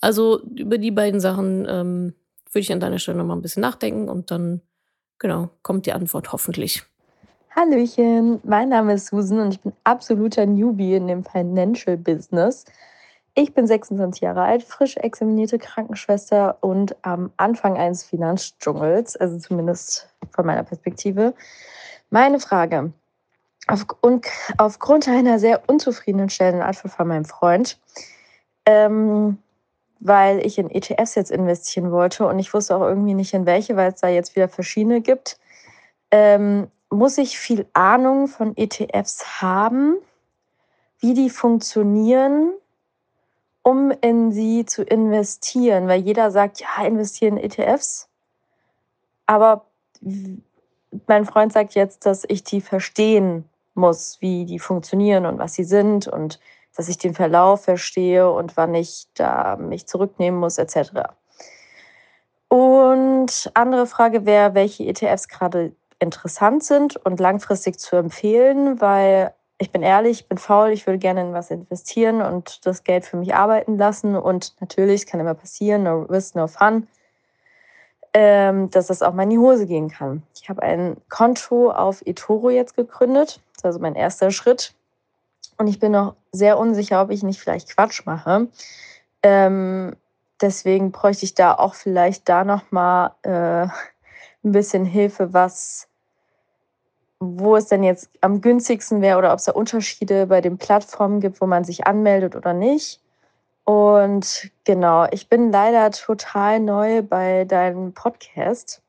Also 0.00 0.42
über 0.42 0.78
die 0.78 0.90
beiden 0.90 1.20
Sachen 1.20 1.66
ähm, 1.68 2.14
würde 2.52 2.60
ich 2.60 2.72
an 2.72 2.80
deiner 2.80 2.98
Stelle 2.98 3.18
nochmal 3.18 3.36
ein 3.36 3.42
bisschen 3.42 3.62
nachdenken 3.62 4.08
und 4.08 4.30
dann, 4.30 4.62
genau, 5.18 5.50
kommt 5.62 5.86
die 5.86 5.92
Antwort 5.92 6.32
hoffentlich. 6.32 6.82
Hallöchen, 7.58 8.38
mein 8.44 8.68
Name 8.68 8.92
ist 8.92 9.06
Susan 9.06 9.40
und 9.40 9.54
ich 9.54 9.60
bin 9.62 9.72
absoluter 9.82 10.44
Newbie 10.44 10.94
in 10.94 11.08
dem 11.08 11.24
Financial 11.24 11.96
Business. 11.96 12.66
Ich 13.34 13.54
bin 13.54 13.66
26 13.66 14.20
Jahre 14.20 14.42
alt, 14.42 14.62
frisch 14.62 14.98
examinierte 14.98 15.58
Krankenschwester 15.58 16.58
und 16.60 16.94
am 17.00 17.32
Anfang 17.38 17.78
eines 17.78 18.04
Finanzdschungels, 18.04 19.16
also 19.16 19.38
zumindest 19.38 20.14
von 20.32 20.44
meiner 20.44 20.64
Perspektive. 20.64 21.32
Meine 22.10 22.40
Frage. 22.40 22.92
Auf, 23.68 23.86
und 24.02 24.26
aufgrund 24.58 25.08
einer 25.08 25.38
sehr 25.38 25.62
unzufriedenen 25.66 26.28
Stellenantwort 26.28 26.92
von 26.92 27.08
meinem 27.08 27.24
Freund, 27.24 27.80
ähm, 28.66 29.38
weil 30.00 30.44
ich 30.44 30.58
in 30.58 30.70
ETFs 30.70 31.14
jetzt 31.14 31.30
investieren 31.30 31.90
wollte 31.90 32.26
und 32.26 32.38
ich 32.38 32.52
wusste 32.52 32.76
auch 32.76 32.82
irgendwie 32.82 33.14
nicht 33.14 33.32
in 33.32 33.46
welche, 33.46 33.76
weil 33.76 33.92
es 33.92 34.00
da 34.02 34.08
jetzt 34.08 34.36
wieder 34.36 34.50
verschiedene 34.50 35.00
gibt, 35.00 35.38
ähm, 36.10 36.68
muss 36.90 37.18
ich 37.18 37.38
viel 37.38 37.66
Ahnung 37.72 38.28
von 38.28 38.56
ETFs 38.56 39.40
haben, 39.42 39.96
wie 40.98 41.14
die 41.14 41.30
funktionieren 41.30 42.52
um 43.66 43.90
in 43.90 44.30
sie 44.30 44.64
zu 44.64 44.84
investieren? 44.84 45.88
Weil 45.88 46.00
jeder 46.00 46.30
sagt, 46.30 46.60
ja, 46.60 46.86
investieren 46.86 47.36
in 47.36 47.50
ETFs. 47.50 48.08
Aber 49.26 49.66
mein 51.08 51.24
Freund 51.24 51.52
sagt 51.52 51.74
jetzt, 51.74 52.06
dass 52.06 52.22
ich 52.28 52.44
die 52.44 52.60
verstehen 52.60 53.44
muss, 53.74 54.18
wie 54.20 54.44
die 54.44 54.60
funktionieren 54.60 55.26
und 55.26 55.40
was 55.40 55.54
sie 55.54 55.64
sind 55.64 56.06
und 56.06 56.38
dass 56.76 56.88
ich 56.88 56.98
den 56.98 57.14
Verlauf 57.14 57.64
verstehe 57.64 58.30
und 58.30 58.56
wann 58.56 58.72
ich 58.72 59.08
da 59.14 59.56
mich 59.56 59.88
zurücknehmen 59.88 60.38
muss, 60.38 60.58
etc. 60.58 60.92
Und 62.46 63.50
andere 63.54 63.88
Frage 63.88 64.26
wäre, 64.26 64.54
welche 64.54 64.84
ETFs 64.84 65.26
gerade 65.26 65.74
interessant 65.98 66.64
sind 66.64 66.96
und 66.96 67.20
langfristig 67.20 67.78
zu 67.78 67.96
empfehlen, 67.96 68.80
weil 68.80 69.32
ich 69.58 69.72
bin 69.72 69.82
ehrlich, 69.82 70.20
ich 70.20 70.28
bin 70.28 70.38
faul, 70.38 70.70
ich 70.70 70.86
würde 70.86 70.98
gerne 70.98 71.22
in 71.22 71.32
was 71.32 71.50
investieren 71.50 72.20
und 72.20 72.66
das 72.66 72.84
Geld 72.84 73.06
für 73.06 73.16
mich 73.16 73.34
arbeiten 73.34 73.78
lassen. 73.78 74.14
Und 74.14 74.54
natürlich, 74.60 75.02
es 75.02 75.06
kann 75.06 75.20
immer 75.20 75.34
passieren, 75.34 75.84
no 75.84 76.02
risk, 76.02 76.34
no 76.34 76.46
fun. 76.46 76.86
ähm, 78.18 78.70
dass 78.70 78.86
das 78.86 79.02
auch 79.02 79.12
mal 79.12 79.24
in 79.24 79.30
die 79.30 79.38
Hose 79.38 79.66
gehen 79.66 79.90
kann. 79.90 80.22
Ich 80.34 80.48
habe 80.48 80.62
ein 80.62 80.96
Konto 81.10 81.70
auf 81.70 82.00
eToro 82.06 82.48
jetzt 82.48 82.74
gegründet. 82.74 83.40
Das 83.52 83.58
ist 83.58 83.64
also 83.66 83.78
mein 83.78 83.94
erster 83.94 84.30
Schritt. 84.30 84.74
Und 85.58 85.66
ich 85.66 85.78
bin 85.80 85.92
noch 85.92 86.16
sehr 86.32 86.58
unsicher, 86.58 87.02
ob 87.02 87.10
ich 87.10 87.22
nicht 87.22 87.40
vielleicht 87.40 87.68
Quatsch 87.74 88.06
mache. 88.06 88.48
Ähm, 89.22 89.96
deswegen 90.40 90.92
bräuchte 90.92 91.26
ich 91.26 91.34
da 91.34 91.54
auch 91.54 91.74
vielleicht 91.74 92.28
da 92.28 92.44
nochmal 92.44 93.12
äh, 93.22 93.66
ein 94.44 94.52
bisschen 94.52 94.86
Hilfe, 94.86 95.34
was, 95.34 95.85
wo 97.20 97.56
es 97.56 97.66
denn 97.66 97.82
jetzt 97.82 98.10
am 98.20 98.40
günstigsten 98.40 99.00
wäre 99.00 99.18
oder 99.18 99.32
ob 99.32 99.38
es 99.38 99.44
da 99.44 99.52
Unterschiede 99.52 100.26
bei 100.26 100.40
den 100.40 100.58
Plattformen 100.58 101.20
gibt, 101.20 101.40
wo 101.40 101.46
man 101.46 101.64
sich 101.64 101.86
anmeldet 101.86 102.36
oder 102.36 102.52
nicht. 102.52 103.00
Und 103.64 104.50
genau, 104.64 105.06
ich 105.10 105.28
bin 105.28 105.50
leider 105.50 105.90
total 105.90 106.60
neu 106.60 107.02
bei 107.02 107.44
deinem 107.44 107.92
Podcast. 107.94 108.82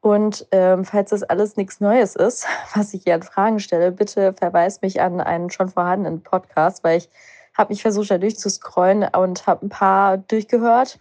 Und 0.00 0.46
ähm, 0.50 0.84
falls 0.84 1.10
das 1.10 1.22
alles 1.22 1.56
nichts 1.56 1.80
Neues 1.80 2.16
ist, 2.16 2.46
was 2.74 2.94
ich 2.94 3.04
hier 3.04 3.14
an 3.14 3.22
Fragen 3.22 3.60
stelle, 3.60 3.92
bitte 3.92 4.32
verweis 4.32 4.80
mich 4.82 5.00
an 5.00 5.20
einen 5.20 5.50
schon 5.50 5.68
vorhandenen 5.68 6.22
Podcast, 6.22 6.82
weil 6.82 6.98
ich 6.98 7.10
habe 7.56 7.72
mich 7.72 7.82
versucht, 7.82 8.10
da 8.10 8.18
durchzuscrollen 8.18 9.04
und 9.14 9.46
habe 9.46 9.66
ein 9.66 9.68
paar 9.68 10.16
durchgehört, 10.16 10.98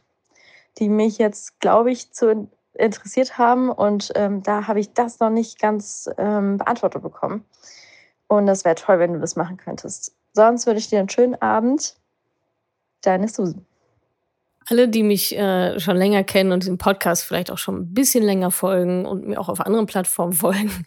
die 0.78 0.90
mich 0.90 1.18
jetzt, 1.18 1.60
glaube 1.62 1.92
ich, 1.92 2.12
zu 2.12 2.50
interessiert 2.74 3.38
haben. 3.38 3.70
Und 3.70 4.12
ähm, 4.16 4.44
da 4.44 4.68
habe 4.68 4.80
ich 4.80 4.94
das 4.94 5.20
noch 5.20 5.30
nicht 5.30 5.60
ganz 5.60 6.10
ähm, 6.18 6.58
beantwortet 6.58 7.02
bekommen. 7.02 7.46
Und 8.28 8.46
das 8.46 8.64
wäre 8.66 8.76
toll, 8.76 9.00
wenn 9.00 9.14
du 9.14 9.20
das 9.20 9.36
machen 9.36 9.58
könntest. 9.58 10.14
Sonst 10.34 10.66
würde 10.68 10.80
ich 10.80 10.90
dir 10.90 11.00
einen 11.00 11.10
schönen 11.10 11.42
Abend 11.42 11.96
Deine 13.02 13.28
Susan. 13.28 13.66
Alle, 14.68 14.88
die 14.88 15.04
mich 15.04 15.36
äh, 15.36 15.80
schon 15.80 15.98
länger 15.98 16.24
kennen 16.24 16.52
und 16.52 16.64
diesem 16.64 16.78
Podcast 16.78 17.24
vielleicht 17.24 17.50
auch 17.50 17.58
schon 17.58 17.78
ein 17.78 17.94
bisschen 17.94 18.24
länger 18.24 18.52
folgen 18.52 19.06
und 19.06 19.26
mir 19.26 19.40
auch 19.40 19.50
auf 19.50 19.62
anderen 19.62 19.86
Plattformen 19.86 20.34
folgen, 20.34 20.86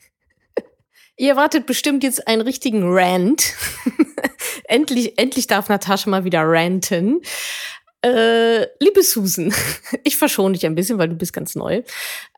ihr 1.16 1.30
erwartet 1.30 1.66
bestimmt 1.66 2.04
jetzt 2.04 2.28
einen 2.28 2.42
richtigen 2.42 2.82
Rant. 2.84 3.54
endlich, 4.64 5.18
endlich 5.18 5.46
darf 5.46 5.68
Natascha 5.68 6.10
mal 6.10 6.24
wieder 6.24 6.42
ranten. 6.44 7.22
Äh, 8.04 8.62
liebe 8.80 9.02
Susan, 9.02 9.54
ich 10.04 10.16
verschone 10.16 10.54
dich 10.54 10.66
ein 10.66 10.74
bisschen, 10.74 10.98
weil 10.98 11.08
du 11.08 11.14
bist 11.14 11.32
ganz 11.32 11.54
neu. 11.54 11.82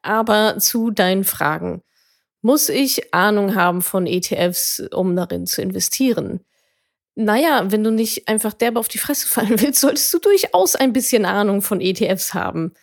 Aber 0.02 0.58
zu 0.58 0.90
deinen 0.90 1.24
Fragen. 1.24 1.82
Muss 2.42 2.68
ich 2.68 3.14
Ahnung 3.14 3.54
haben 3.54 3.80
von 3.80 4.06
ETFs, 4.06 4.82
um 4.92 5.16
darin 5.16 5.46
zu 5.46 5.62
investieren? 5.62 6.40
Naja, 7.14 7.70
wenn 7.70 7.82
du 7.82 7.90
nicht 7.90 8.28
einfach 8.28 8.52
derbe 8.52 8.78
auf 8.78 8.88
die 8.88 8.98
Fresse 8.98 9.26
fallen 9.28 9.60
willst, 9.60 9.80
solltest 9.80 10.12
du 10.12 10.18
durchaus 10.18 10.76
ein 10.76 10.92
bisschen 10.92 11.24
Ahnung 11.24 11.62
von 11.62 11.80
ETFs 11.80 12.34
haben. 12.34 12.74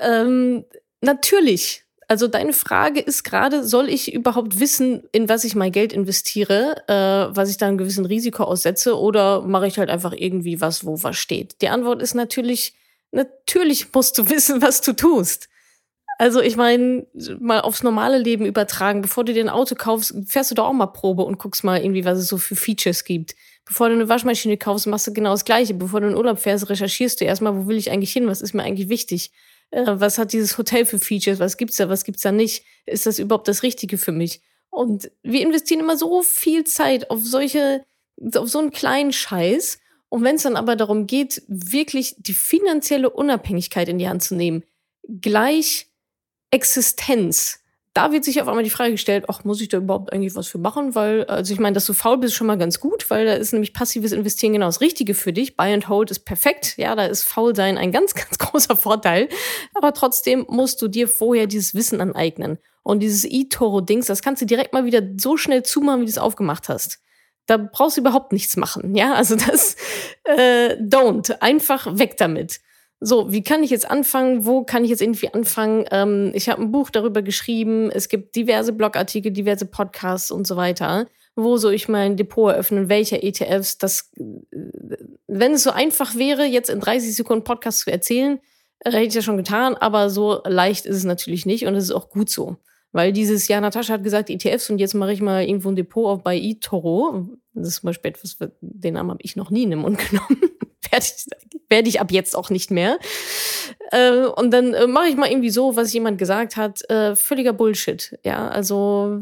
Ähm, 0.00 0.64
natürlich. 1.00 1.83
Also 2.08 2.28
deine 2.28 2.52
Frage 2.52 3.00
ist 3.00 3.24
gerade, 3.24 3.64
soll 3.64 3.88
ich 3.88 4.12
überhaupt 4.12 4.60
wissen, 4.60 5.04
in 5.12 5.28
was 5.28 5.44
ich 5.44 5.54
mein 5.54 5.72
Geld 5.72 5.92
investiere, 5.92 6.76
äh, 6.88 7.34
was 7.34 7.50
ich 7.50 7.56
da 7.56 7.66
einem 7.66 7.78
gewissen 7.78 8.04
Risiko 8.04 8.44
aussetze, 8.44 8.98
oder 8.98 9.42
mache 9.42 9.66
ich 9.66 9.78
halt 9.78 9.90
einfach 9.90 10.12
irgendwie 10.12 10.60
was, 10.60 10.84
wo 10.84 11.02
was 11.02 11.16
steht? 11.16 11.60
Die 11.62 11.68
Antwort 11.68 12.02
ist 12.02 12.14
natürlich, 12.14 12.74
natürlich 13.10 13.92
musst 13.94 14.18
du 14.18 14.28
wissen, 14.30 14.62
was 14.62 14.80
du 14.80 14.92
tust. 14.92 15.48
Also 16.18 16.40
ich 16.40 16.56
meine, 16.56 17.06
mal 17.40 17.60
aufs 17.60 17.82
normale 17.82 18.18
Leben 18.18 18.46
übertragen, 18.46 19.02
bevor 19.02 19.24
du 19.24 19.32
dir 19.32 19.42
ein 19.42 19.48
Auto 19.48 19.74
kaufst, 19.74 20.14
fährst 20.26 20.50
du 20.50 20.54
doch 20.54 20.66
auch 20.66 20.72
mal 20.72 20.86
Probe 20.86 21.24
und 21.24 21.38
guckst 21.38 21.64
mal 21.64 21.80
irgendwie, 21.80 22.04
was 22.04 22.18
es 22.18 22.28
so 22.28 22.38
für 22.38 22.54
Features 22.54 23.04
gibt. 23.04 23.34
Bevor 23.64 23.88
du 23.88 23.94
eine 23.94 24.08
Waschmaschine 24.08 24.56
kaufst, 24.56 24.86
machst 24.86 25.06
du 25.06 25.12
genau 25.12 25.32
das 25.32 25.44
Gleiche. 25.44 25.74
Bevor 25.74 26.00
du 26.00 26.08
in 26.08 26.16
Urlaub 26.16 26.38
fährst, 26.38 26.68
recherchierst 26.68 27.20
du 27.20 27.24
erstmal, 27.24 27.56
wo 27.56 27.66
will 27.66 27.78
ich 27.78 27.90
eigentlich 27.90 28.12
hin, 28.12 28.28
was 28.28 28.42
ist 28.42 28.54
mir 28.54 28.62
eigentlich 28.62 28.88
wichtig. 28.88 29.32
Äh, 29.70 29.84
was 29.86 30.18
hat 30.18 30.32
dieses 30.32 30.58
Hotel 30.58 30.86
für 30.86 30.98
Features, 30.98 31.38
was 31.38 31.56
gibt's 31.56 31.76
da, 31.76 31.88
was 31.88 32.04
gibt's 32.04 32.22
da 32.22 32.32
nicht? 32.32 32.64
Ist 32.86 33.06
das 33.06 33.18
überhaupt 33.18 33.48
das 33.48 33.62
Richtige 33.62 33.98
für 33.98 34.12
mich? 34.12 34.40
Und 34.70 35.10
wir 35.22 35.40
investieren 35.40 35.80
immer 35.80 35.96
so 35.96 36.22
viel 36.22 36.64
Zeit 36.64 37.10
auf 37.10 37.24
solche, 37.24 37.84
auf 38.34 38.48
so 38.48 38.58
einen 38.58 38.72
kleinen 38.72 39.12
Scheiß. 39.12 39.78
Und 40.08 40.24
wenn 40.24 40.36
es 40.36 40.42
dann 40.42 40.56
aber 40.56 40.76
darum 40.76 41.06
geht, 41.06 41.42
wirklich 41.46 42.16
die 42.18 42.34
finanzielle 42.34 43.10
Unabhängigkeit 43.10 43.88
in 43.88 43.98
die 43.98 44.08
Hand 44.08 44.22
zu 44.22 44.34
nehmen, 44.34 44.64
gleich 45.20 45.88
Existenz, 46.50 47.63
da 47.94 48.10
wird 48.10 48.24
sich 48.24 48.42
auf 48.42 48.48
einmal 48.48 48.64
die 48.64 48.70
Frage 48.70 48.90
gestellt, 48.90 49.26
ach, 49.28 49.44
muss 49.44 49.60
ich 49.60 49.68
da 49.68 49.78
überhaupt 49.78 50.12
eigentlich 50.12 50.34
was 50.34 50.48
für 50.48 50.58
machen? 50.58 50.96
Weil, 50.96 51.24
also 51.26 51.54
ich 51.54 51.60
meine, 51.60 51.74
dass 51.74 51.86
du 51.86 51.94
faul 51.94 52.18
bist, 52.18 52.34
schon 52.34 52.48
mal 52.48 52.58
ganz 52.58 52.80
gut, 52.80 53.08
weil 53.08 53.24
da 53.24 53.34
ist 53.34 53.52
nämlich 53.52 53.72
passives 53.72 54.10
Investieren 54.10 54.52
genau 54.52 54.66
das 54.66 54.80
Richtige 54.80 55.14
für 55.14 55.32
dich. 55.32 55.56
Buy 55.56 55.72
and 55.72 55.88
Hold 55.88 56.10
ist 56.10 56.24
perfekt. 56.24 56.74
Ja, 56.76 56.96
da 56.96 57.06
ist 57.06 57.22
Faulsein 57.22 57.78
ein 57.78 57.92
ganz, 57.92 58.14
ganz 58.14 58.36
großer 58.38 58.76
Vorteil. 58.76 59.28
Aber 59.74 59.94
trotzdem 59.94 60.44
musst 60.48 60.82
du 60.82 60.88
dir 60.88 61.06
vorher 61.06 61.46
dieses 61.46 61.74
Wissen 61.74 62.00
aneignen. 62.00 62.58
Und 62.82 63.00
dieses 63.00 63.24
eToro-Dings, 63.24 64.06
das 64.06 64.22
kannst 64.22 64.42
du 64.42 64.46
direkt 64.46 64.72
mal 64.72 64.84
wieder 64.84 65.00
so 65.16 65.36
schnell 65.36 65.62
zumachen, 65.62 66.00
wie 66.00 66.06
du 66.06 66.10
es 66.10 66.18
aufgemacht 66.18 66.68
hast. 66.68 66.98
Da 67.46 67.58
brauchst 67.58 67.96
du 67.96 68.00
überhaupt 68.00 68.32
nichts 68.32 68.56
machen. 68.56 68.96
Ja, 68.96 69.14
also 69.14 69.36
das, 69.36 69.76
äh, 70.24 70.74
don't. 70.80 71.40
Einfach 71.40 71.96
weg 71.96 72.16
damit. 72.16 72.60
So, 73.00 73.32
wie 73.32 73.42
kann 73.42 73.62
ich 73.62 73.70
jetzt 73.70 73.90
anfangen? 73.90 74.46
Wo 74.46 74.64
kann 74.64 74.84
ich 74.84 74.90
jetzt 74.90 75.02
irgendwie 75.02 75.32
anfangen? 75.32 75.84
Ähm, 75.90 76.32
ich 76.34 76.48
habe 76.48 76.62
ein 76.62 76.72
Buch 76.72 76.90
darüber 76.90 77.22
geschrieben. 77.22 77.90
Es 77.90 78.08
gibt 78.08 78.34
diverse 78.36 78.72
Blogartikel, 78.72 79.32
diverse 79.32 79.66
Podcasts 79.66 80.30
und 80.30 80.46
so 80.46 80.56
weiter. 80.56 81.06
Wo 81.36 81.56
soll 81.56 81.74
ich 81.74 81.88
mein 81.88 82.16
Depot 82.16 82.52
eröffnen? 82.52 82.88
Welcher 82.88 83.22
ETFs? 83.22 83.78
Das, 83.78 84.10
äh, 84.16 84.96
wenn 85.26 85.52
es 85.52 85.64
so 85.64 85.70
einfach 85.70 86.14
wäre, 86.14 86.44
jetzt 86.44 86.70
in 86.70 86.80
30 86.80 87.14
Sekunden 87.14 87.44
Podcast 87.44 87.80
zu 87.80 87.90
erzählen, 87.90 88.38
äh, 88.80 88.92
hätte 88.92 89.06
ich 89.08 89.14
ja 89.14 89.22
schon 89.22 89.36
getan. 89.36 89.74
Aber 89.74 90.08
so 90.10 90.40
leicht 90.44 90.86
ist 90.86 90.96
es 90.96 91.04
natürlich 91.04 91.44
nicht 91.44 91.66
und 91.66 91.74
es 91.74 91.84
ist 91.84 91.92
auch 91.92 92.08
gut 92.08 92.30
so. 92.30 92.56
Weil 92.92 93.12
dieses 93.12 93.48
Jahr, 93.48 93.60
Natascha 93.60 93.94
hat 93.94 94.04
gesagt, 94.04 94.30
ETFs 94.30 94.70
und 94.70 94.78
jetzt 94.78 94.94
mache 94.94 95.12
ich 95.12 95.20
mal 95.20 95.42
irgendwo 95.44 95.68
ein 95.68 95.74
Depot 95.76 96.06
auf 96.06 96.22
bei 96.22 96.38
eToro. 96.38 97.26
Das 97.52 97.66
ist 97.66 97.80
zum 97.80 97.88
Beispiel 97.88 98.12
etwas, 98.12 98.38
den 98.60 98.94
Namen 98.94 99.10
habe 99.10 99.22
ich 99.22 99.34
noch 99.34 99.50
nie 99.50 99.64
in 99.64 99.70
den 99.70 99.80
Mund 99.80 99.98
genommen. 100.10 100.38
werde 100.90 101.06
ich, 101.06 101.26
werd 101.68 101.88
ich 101.88 102.00
ab 102.00 102.10
jetzt 102.10 102.36
auch 102.36 102.50
nicht 102.50 102.70
mehr. 102.70 102.98
Äh, 103.90 104.26
und 104.26 104.50
dann 104.50 104.74
äh, 104.74 104.86
mache 104.86 105.08
ich 105.08 105.16
mal 105.16 105.30
irgendwie 105.30 105.50
so, 105.50 105.76
was 105.76 105.92
jemand 105.92 106.18
gesagt 106.18 106.56
hat, 106.56 106.88
äh, 106.90 107.16
völliger 107.16 107.52
Bullshit. 107.52 108.18
Ja, 108.24 108.48
also 108.48 109.20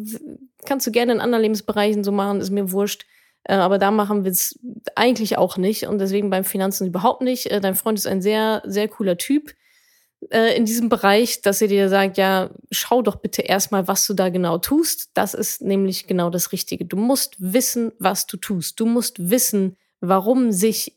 kannst 0.65 0.87
du 0.87 0.91
gerne 0.91 1.13
in 1.13 1.21
anderen 1.21 1.43
Lebensbereichen 1.43 2.05
so 2.05 2.13
machen, 2.13 2.41
ist 2.41 2.51
mir 2.51 2.73
wurscht. 2.73 3.07
Äh, 3.45 3.55
aber 3.55 3.79
da 3.79 3.91
machen 3.91 4.25
wir 4.25 4.31
es 4.31 4.59
eigentlich 4.95 5.39
auch 5.39 5.57
nicht 5.57 5.87
und 5.87 5.99
deswegen 5.99 6.31
beim 6.31 6.45
Finanzen 6.45 6.87
überhaupt 6.87 7.23
nicht. 7.23 7.47
Äh, 7.47 7.61
dein 7.61 7.75
Freund 7.75 7.99
ist 7.99 8.07
ein 8.07 8.23
sehr, 8.23 8.63
sehr 8.65 8.89
cooler 8.89 9.19
Typ 9.19 9.55
äh, 10.31 10.57
in 10.57 10.65
diesem 10.65 10.89
Bereich, 10.89 11.43
dass 11.43 11.61
er 11.61 11.69
dir 11.69 11.89
sagt, 11.89 12.19
ja, 12.19 12.51
schau 12.71 13.03
doch 13.03 13.17
bitte 13.17 13.43
erstmal, 13.43 13.89
was 13.89 14.07
du 14.07 14.15
da 14.15 14.29
genau 14.29 14.59
tust. 14.59 15.11
Das 15.15 15.35
ist 15.35 15.63
nämlich 15.63 16.07
genau 16.07 16.31
das 16.31 16.53
Richtige. 16.53 16.85
Du 16.85 16.97
musst 16.97 17.35
wissen, 17.39 17.93
was 17.99 18.27
du 18.27 18.37
tust. 18.37 18.79
Du 18.79 18.87
musst 18.87 19.31
wissen, 19.31 19.77
warum 20.01 20.53
sich 20.53 20.97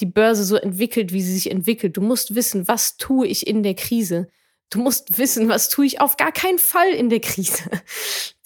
die 0.00 0.06
Börse 0.06 0.44
so 0.44 0.56
entwickelt, 0.56 1.12
wie 1.12 1.22
sie 1.22 1.34
sich 1.34 1.50
entwickelt. 1.50 1.96
Du 1.96 2.00
musst 2.00 2.34
wissen, 2.34 2.68
was 2.68 2.96
tue 2.96 3.26
ich 3.26 3.46
in 3.46 3.62
der 3.62 3.74
Krise. 3.74 4.28
Du 4.70 4.80
musst 4.80 5.16
wissen, 5.18 5.48
was 5.48 5.70
tue 5.70 5.86
ich 5.86 6.00
auf 6.00 6.16
gar 6.16 6.30
keinen 6.30 6.58
Fall 6.58 6.90
in 6.90 7.10
der 7.10 7.20
Krise. 7.20 7.64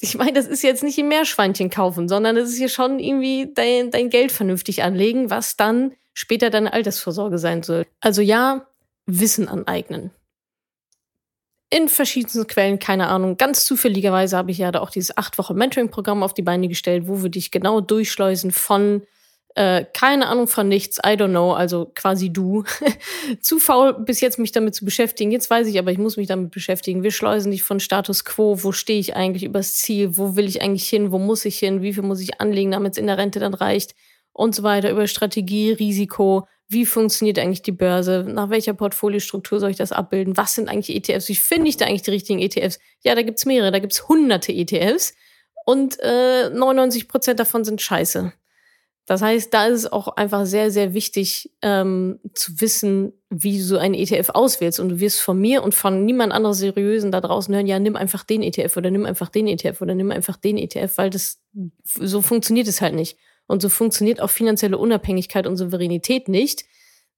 Ich 0.05 0.17
meine, 0.17 0.33
das 0.33 0.49
ist 0.49 0.65
jetzt 0.65 0.83
nicht 0.83 0.99
im 0.99 1.07
Meerschweinchen 1.07 1.71
kaufen, 1.71 2.09
sondern 2.09 2.35
das 2.35 2.49
ist 2.49 2.59
hier 2.59 2.69
schon 2.69 2.99
irgendwie 2.99 3.53
dein, 3.55 3.93
dein 3.93 4.11
Geld 4.11 4.33
vernünftig 4.33 4.83
anlegen, 4.83 5.31
was 5.31 5.57
dann 5.57 5.93
später 6.13 6.51
deine 6.51 6.73
Altersvorsorge 6.73 7.39
sein 7.39 7.63
soll. 7.63 7.87
Also 8.01 8.21
ja, 8.21 8.67
Wissen 9.07 9.47
aneignen. 9.47 10.11
In 11.71 11.89
verschiedensten 11.89 12.49
Quellen, 12.49 12.81
keine 12.81 13.07
Ahnung. 13.07 13.37
Ganz 13.37 13.65
zufälligerweise 13.65 14.37
habe 14.37 14.51
ich 14.51 14.59
ja 14.59 14.73
da 14.73 14.81
auch 14.81 14.91
dieses 14.91 15.17
acht 15.17 15.39
Wochen 15.39 15.55
Mentoring-Programm 15.55 16.25
auf 16.25 16.35
die 16.35 16.43
Beine 16.43 16.67
gestellt, 16.67 17.05
wo 17.07 17.23
wir 17.23 17.31
dich 17.31 17.53
genau 17.53 17.81
durchschleusen 17.81 18.51
von 18.51 19.03
äh, 19.55 19.85
keine 19.93 20.29
Ahnung 20.29 20.49
von 20.49 20.69
nichts, 20.69 20.99
I 20.99 21.11
don't 21.11 21.29
know, 21.29 21.53
also 21.53 21.91
quasi 21.95 22.31
du. 22.31 22.65
zu 23.41 23.59
faul 23.59 23.95
bis 23.95 24.21
jetzt 24.21 24.39
mich 24.39 24.53
damit 24.53 24.75
zu 24.75 24.85
beschäftigen. 24.85 25.31
Jetzt 25.31 25.51
weiß 25.51 25.67
ich 25.67 25.79
aber, 25.79 25.91
ich 25.91 25.99
muss 25.99 26.17
mich 26.17 26.29
damit 26.29 26.51
beschäftigen. 26.51 27.03
Wir 27.03 27.11
schleusen 27.11 27.51
dich 27.51 27.63
von 27.63 27.81
Status 27.81 28.25
quo, 28.25 28.63
wo 28.63 28.73
stehe 28.73 28.99
ich 28.99 29.15
eigentlich 29.15 29.45
übers 29.45 29.77
Ziel, 29.77 30.17
wo 30.17 30.37
will 30.37 30.47
ich 30.47 30.63
eigentlich 30.63 30.89
hin, 30.89 31.13
wo 31.13 31.19
muss 31.19 31.45
ich 31.45 31.59
hin, 31.59 31.83
wie 31.83 31.93
viel 31.93 32.03
muss 32.03 32.21
ich 32.21 32.41
anlegen, 32.41 32.71
damit 32.71 32.93
es 32.93 32.99
in 32.99 33.07
der 33.07 33.19
Rente 33.19 33.41
dann 33.41 33.55
reicht? 33.55 33.95
Und 34.33 34.55
so 34.55 34.63
weiter, 34.63 34.91
über 34.91 35.07
Strategie, 35.07 35.73
Risiko, 35.73 36.47
wie 36.69 36.87
funktioniert 36.87 37.39
eigentlich 37.39 37.61
die 37.61 37.73
Börse, 37.73 38.25
nach 38.27 38.49
welcher 38.49 38.73
Portfoliostruktur 38.73 39.61
soll 39.61 39.71
ich 39.71 39.77
das 39.77 39.93
abbilden, 39.93 40.39
was 40.39 40.55
sind 40.55 40.71
eigentlich 40.71 40.97
ETFs, 40.97 41.29
wie 41.29 41.35
finde 41.35 41.69
ich 41.69 41.77
da 41.77 41.85
eigentlich 41.85 42.03
die 42.03 42.11
richtigen 42.11 42.39
ETFs? 42.39 42.79
Ja, 43.03 43.15
da 43.15 43.21
gibt's 43.21 43.45
mehrere, 43.45 43.71
da 43.71 43.79
gibt's 43.79 44.09
hunderte 44.09 44.53
ETFs 44.53 45.13
und 45.67 45.99
äh, 46.01 46.49
99 46.49 47.09
Prozent 47.09 47.41
davon 47.41 47.65
sind 47.65 47.83
scheiße. 47.83 48.33
Das 49.07 49.21
heißt, 49.21 49.53
da 49.53 49.67
ist 49.67 49.81
es 49.81 49.93
auch 49.93 50.09
einfach 50.17 50.47
sehr, 50.47 50.71
sehr 50.71 50.95
wichtig 50.95 51.51
ähm, 51.61 52.21
zu 52.35 52.61
wissen, 52.61 53.13
wie 53.31 53.59
du 53.59 53.65
so 53.65 53.79
einen 53.79 53.95
ETF 53.95 54.31
auswählst. 54.31 54.79
Und 54.79 54.91
du 54.91 55.01
wirst 55.01 55.21
von 55.21 55.41
mir 55.41 55.63
und 55.65 55.75
von 55.75 56.05
niemand 56.05 56.33
anderes 56.33 56.59
Seriösen 56.59 57.11
da 57.11 57.21
draußen 57.21 57.53
hören, 57.55 57.67
ja, 57.67 57.79
nimm 57.81 57.97
einfach 57.97 58.23
den 58.25 58.43
ETF 58.43 58.77
oder 58.77 58.91
nimm 58.91 59.05
einfach 59.05 59.29
den 59.29 59.49
ETF 59.49 59.81
oder 59.81 59.95
nimm 59.95 60.13
einfach 60.13 60.37
den 60.37 60.57
ETF, 60.57 60.99
weil 60.99 61.11
das 61.11 61.41
so 61.85 62.23
funktioniert 62.23 62.69
es 62.69 62.81
halt 62.81 62.95
nicht. 62.95 63.17
Und 63.49 63.61
so 63.61 63.69
funktioniert 63.69 64.21
auch 64.21 64.31
finanzielle 64.31 64.79
Unabhängigkeit 64.79 65.47
und 65.47 65.57
Souveränität 65.57 66.29
nicht, 66.29 66.65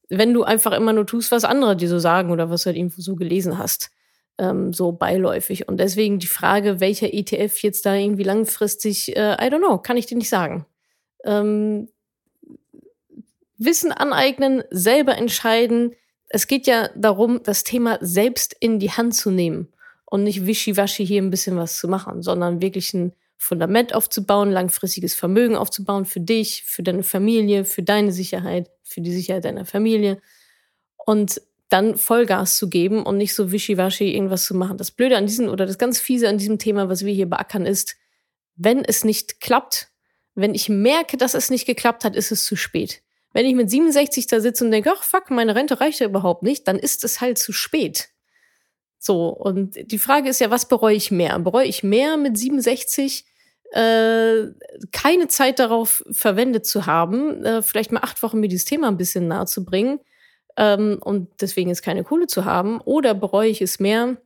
wenn 0.09 0.33
du 0.33 0.43
einfach 0.43 0.73
immer 0.73 0.93
nur 0.95 1.07
tust, 1.07 1.31
was 1.31 1.45
andere 1.45 1.76
dir 1.76 1.88
so 1.88 1.99
sagen 1.99 2.31
oder 2.31 2.49
was 2.50 2.62
du 2.62 2.67
halt 2.69 2.76
irgendwo 2.76 3.03
so 3.03 3.14
gelesen 3.14 3.59
hast. 3.59 3.91
ähm, 4.38 4.73
so 4.73 4.93
beiläufig. 4.93 5.69
Und 5.69 5.79
deswegen 5.79 6.19
die 6.19 6.26
Frage, 6.26 6.81
welcher 6.81 7.12
ETF 7.12 7.62
jetzt 7.62 7.87
da 7.87 7.95
irgendwie 7.95 8.25
langfristig, 8.25 9.17
äh, 9.17 9.35
I 9.35 9.49
don't 9.50 9.59
know, 9.59 9.79
kann 9.79 9.97
ich 9.97 10.07
dir 10.07 10.17
nicht 10.17 10.29
sagen. 10.29 10.67
Ähm, 11.25 11.88
Wissen 13.57 13.93
aneignen, 13.93 14.62
selber 14.71 15.16
entscheiden. 15.16 15.95
Es 16.28 16.47
geht 16.47 16.66
ja 16.66 16.88
darum, 16.97 17.43
das 17.43 17.64
Thema 17.64 17.99
selbst 18.00 18.54
in 18.59 18.78
die 18.78 18.90
Hand 18.90 19.14
zu 19.14 19.31
nehmen 19.31 19.69
und 20.04 20.25
nicht 20.25 20.47
wischiwaschi 20.47 21.07
hier 21.07 21.23
ein 21.23 21.31
bisschen 21.31 21.57
was 21.57 21.78
zu 21.78 21.88
machen, 21.88 22.23
sondern 22.23 22.61
wirklich 22.61 22.93
ein 22.95 23.14
Fundament 23.37 23.95
aufzubauen, 23.95 24.50
langfristiges 24.50 25.14
Vermögen 25.14 25.57
aufzubauen 25.57 26.04
für 26.04 26.21
dich, 26.21 26.64
für 26.64 26.83
deine 26.83 27.02
Familie, 27.02 27.64
für 27.64 27.83
deine 27.83 28.12
Sicherheit, 28.12 28.71
für 28.83 29.00
die 29.00 29.12
Sicherheit 29.12 29.45
deiner 29.45 29.66
Familie. 29.66 30.21
Und 30.97 31.40
dann 31.69 31.97
Vollgas 31.97 32.57
zu 32.57 32.69
geben 32.69 33.04
und 33.04 33.16
nicht 33.16 33.35
so 33.35 33.50
wischiwaschi 33.50 34.14
irgendwas 34.14 34.45
zu 34.45 34.54
machen. 34.54 34.78
Das 34.78 34.90
Blöde 34.90 35.16
an 35.16 35.26
diesem 35.26 35.49
oder 35.49 35.66
das 35.66 35.78
ganz 35.78 35.99
Fiese 35.99 36.28
an 36.28 36.38
diesem 36.38 36.59
Thema, 36.59 36.88
was 36.88 37.04
wir 37.04 37.12
hier 37.12 37.28
beackern, 37.28 37.66
ist, 37.66 37.97
wenn 38.57 38.85
es 38.85 39.04
nicht 39.04 39.40
klappt, 39.40 39.90
wenn 40.35 40.55
ich 40.55 40.69
merke, 40.69 41.17
dass 41.17 41.35
es 41.35 41.50
nicht 41.50 41.67
geklappt 41.67 42.05
hat, 42.05 42.17
ist 42.17 42.33
es 42.33 42.45
zu 42.45 42.57
spät. 42.57 43.03
Wenn 43.33 43.47
ich 43.47 43.55
mit 43.55 43.71
67 43.71 44.26
da 44.26 44.41
sitze 44.41 44.64
und 44.64 44.71
denke, 44.71 44.93
ach 44.95 45.03
fuck, 45.03 45.31
meine 45.31 45.55
Rente 45.55 45.81
reicht 45.81 46.00
ja 46.00 46.07
überhaupt 46.07 46.43
nicht, 46.43 46.69
dann 46.69 46.79
ist 46.79 47.05
es 47.05 47.21
halt 47.21 47.38
zu 47.38 47.53
spät. 47.53 48.09
So, 48.99 49.29
und 49.29 49.76
die 49.91 49.99
Frage 49.99 50.31
ist 50.31 50.41
ja, 50.41 50.50
was 50.50 50.67
bereue 50.67 50.95
ich 50.95 51.11
mehr? 51.11 51.38
Bereue 51.38 51.67
ich 51.67 51.83
mehr 51.83 52.17
mit 52.17 52.38
67 52.38 53.26
äh, 53.73 54.47
keine 54.93 55.29
Zeit 55.29 55.59
darauf 55.59 56.05
verwendet 56.11 56.64
zu 56.64 56.87
haben, 56.87 57.45
äh, 57.45 57.62
vielleicht 57.62 57.93
mal 57.93 58.00
acht 58.00 58.23
Wochen 58.23 58.41
mir 58.41 58.49
dieses 58.49 58.64
Thema 58.64 58.88
ein 58.88 58.97
bisschen 58.97 59.26
nahe 59.26 59.47
zu 59.47 59.64
bringen 59.64 59.99
ähm, 60.57 60.99
und 61.03 61.29
deswegen 61.41 61.71
jetzt 61.71 61.83
keine 61.83 62.05
Kohle 62.05 62.29
zu 62.29 62.45
haben? 62.45 62.81
Oder 62.81 63.14
bereue 63.14 63.49
ich 63.49 63.61
es 63.61 63.81
mehr, 63.81 64.17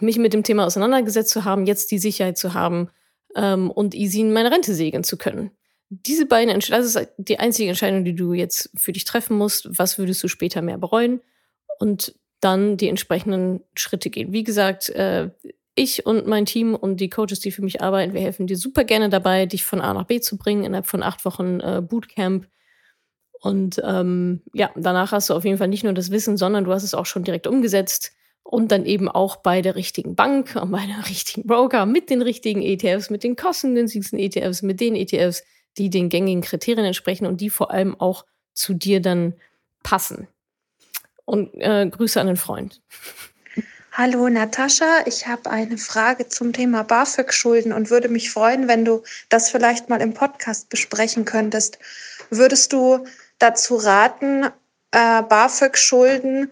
mich 0.00 0.18
mit 0.18 0.32
dem 0.32 0.44
Thema 0.44 0.64
auseinandergesetzt 0.64 1.30
zu 1.30 1.44
haben, 1.44 1.66
jetzt 1.66 1.90
die 1.90 1.98
Sicherheit 1.98 2.38
zu 2.38 2.54
haben 2.54 2.90
ähm, 3.36 3.70
und 3.70 3.94
easy 3.94 4.20
in 4.20 4.32
meine 4.32 4.50
Rente 4.50 4.74
segeln 4.74 5.04
zu 5.04 5.16
können? 5.16 5.50
Diese 5.88 6.26
beiden 6.26 6.54
Entscheidungen, 6.54 6.92
das 6.92 7.02
ist 7.02 7.12
die 7.18 7.38
einzige 7.38 7.68
Entscheidung, 7.68 8.04
die 8.04 8.14
du 8.14 8.32
jetzt 8.32 8.70
für 8.76 8.92
dich 8.92 9.04
treffen 9.04 9.36
musst. 9.36 9.68
Was 9.78 9.98
würdest 9.98 10.22
du 10.22 10.28
später 10.28 10.62
mehr 10.62 10.78
bereuen? 10.78 11.20
Und 11.78 12.14
dann 12.40 12.76
die 12.76 12.88
entsprechenden 12.88 13.60
Schritte 13.74 14.10
gehen. 14.10 14.32
Wie 14.32 14.44
gesagt, 14.44 14.88
äh, 14.90 15.30
ich 15.74 16.06
und 16.06 16.26
mein 16.26 16.46
Team 16.46 16.74
und 16.74 16.98
die 16.98 17.10
Coaches, 17.10 17.40
die 17.40 17.50
für 17.50 17.62
mich 17.62 17.82
arbeiten, 17.82 18.12
wir 18.12 18.20
helfen 18.20 18.46
dir 18.46 18.56
super 18.56 18.84
gerne 18.84 19.08
dabei, 19.08 19.46
dich 19.46 19.64
von 19.64 19.80
A 19.80 19.94
nach 19.94 20.04
B 20.04 20.20
zu 20.20 20.36
bringen 20.36 20.64
innerhalb 20.64 20.86
von 20.86 21.02
acht 21.02 21.24
Wochen 21.24 21.60
äh, 21.60 21.82
Bootcamp. 21.82 22.46
Und 23.40 23.80
ähm, 23.84 24.42
ja, 24.52 24.70
danach 24.76 25.12
hast 25.12 25.30
du 25.30 25.34
auf 25.34 25.44
jeden 25.44 25.58
Fall 25.58 25.68
nicht 25.68 25.84
nur 25.84 25.94
das 25.94 26.10
Wissen, 26.10 26.36
sondern 26.36 26.64
du 26.64 26.72
hast 26.72 26.82
es 26.82 26.94
auch 26.94 27.06
schon 27.06 27.24
direkt 27.24 27.46
umgesetzt 27.46 28.12
und 28.50 28.72
dann 28.72 28.84
eben 28.84 29.08
auch 29.08 29.36
bei 29.36 29.62
der 29.62 29.76
richtigen 29.76 30.16
Bank 30.16 30.54
bei 30.66 30.84
der 30.84 31.08
richtigen 31.08 31.46
Broker 31.46 31.86
mit 31.86 32.10
den 32.10 32.20
richtigen 32.20 32.62
ETFs, 32.62 33.08
mit 33.08 33.22
den 33.22 33.36
kostengünstigsten 33.36 34.18
ETFs, 34.18 34.62
mit 34.62 34.80
den 34.80 34.96
ETFs, 34.96 35.44
die 35.78 35.88
den 35.88 36.08
gängigen 36.08 36.42
Kriterien 36.42 36.84
entsprechen 36.84 37.26
und 37.26 37.40
die 37.40 37.48
vor 37.48 37.70
allem 37.70 37.98
auch 37.98 38.24
zu 38.52 38.74
dir 38.74 39.00
dann 39.00 39.34
passen. 39.84 40.26
Und 41.24 41.54
äh, 41.54 41.88
Grüße 41.88 42.20
an 42.20 42.26
den 42.26 42.36
Freund. 42.36 42.82
Hallo 43.92 44.28
Natascha, 44.28 45.04
ich 45.06 45.28
habe 45.28 45.48
eine 45.48 45.78
Frage 45.78 46.26
zum 46.28 46.52
Thema 46.52 46.82
BAföG-Schulden 46.82 47.72
und 47.72 47.90
würde 47.90 48.08
mich 48.08 48.30
freuen, 48.30 48.66
wenn 48.66 48.84
du 48.84 49.04
das 49.28 49.50
vielleicht 49.50 49.88
mal 49.88 50.00
im 50.00 50.12
Podcast 50.12 50.68
besprechen 50.68 51.24
könntest. 51.24 51.78
Würdest 52.30 52.72
du 52.72 53.04
dazu 53.38 53.76
raten, 53.76 54.44
äh, 54.90 55.22
BAföG-Schulden 55.22 56.50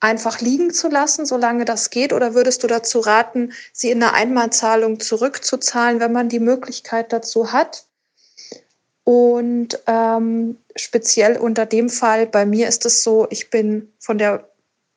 einfach 0.00 0.40
liegen 0.40 0.72
zu 0.72 0.88
lassen, 0.88 1.26
solange 1.26 1.64
das 1.64 1.90
geht? 1.90 2.12
Oder 2.12 2.34
würdest 2.34 2.62
du 2.62 2.66
dazu 2.66 3.00
raten, 3.00 3.52
sie 3.72 3.90
in 3.90 4.02
einer 4.02 4.14
Einmalzahlung 4.14 5.00
zurückzuzahlen, 5.00 6.00
wenn 6.00 6.12
man 6.12 6.28
die 6.28 6.40
Möglichkeit 6.40 7.12
dazu 7.12 7.52
hat? 7.52 7.84
Und 9.04 9.80
ähm, 9.86 10.58
speziell 10.76 11.38
unter 11.38 11.64
dem 11.64 11.88
Fall, 11.88 12.26
bei 12.26 12.44
mir 12.44 12.68
ist 12.68 12.84
es 12.84 13.02
so, 13.02 13.26
ich 13.30 13.48
bin 13.50 13.90
von 13.98 14.18
der 14.18 14.48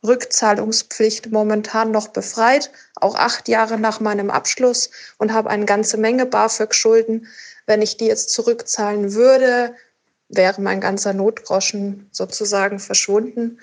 Rückzahlungspflicht 0.05 1.31
momentan 1.31 1.91
noch 1.91 2.09
befreit, 2.09 2.71
auch 2.95 3.15
acht 3.15 3.47
Jahre 3.47 3.79
nach 3.79 3.99
meinem 3.99 4.29
Abschluss 4.29 4.89
und 5.17 5.31
habe 5.31 5.49
eine 5.49 5.65
ganze 5.65 5.97
Menge 5.97 6.25
BAföG-Schulden. 6.25 7.27
Wenn 7.67 7.81
ich 7.81 7.97
die 7.97 8.07
jetzt 8.07 8.31
zurückzahlen 8.31 9.13
würde, 9.13 9.75
wäre 10.27 10.61
mein 10.61 10.81
ganzer 10.81 11.13
Notgroschen 11.13 12.09
sozusagen 12.11 12.79
verschwunden. 12.79 13.59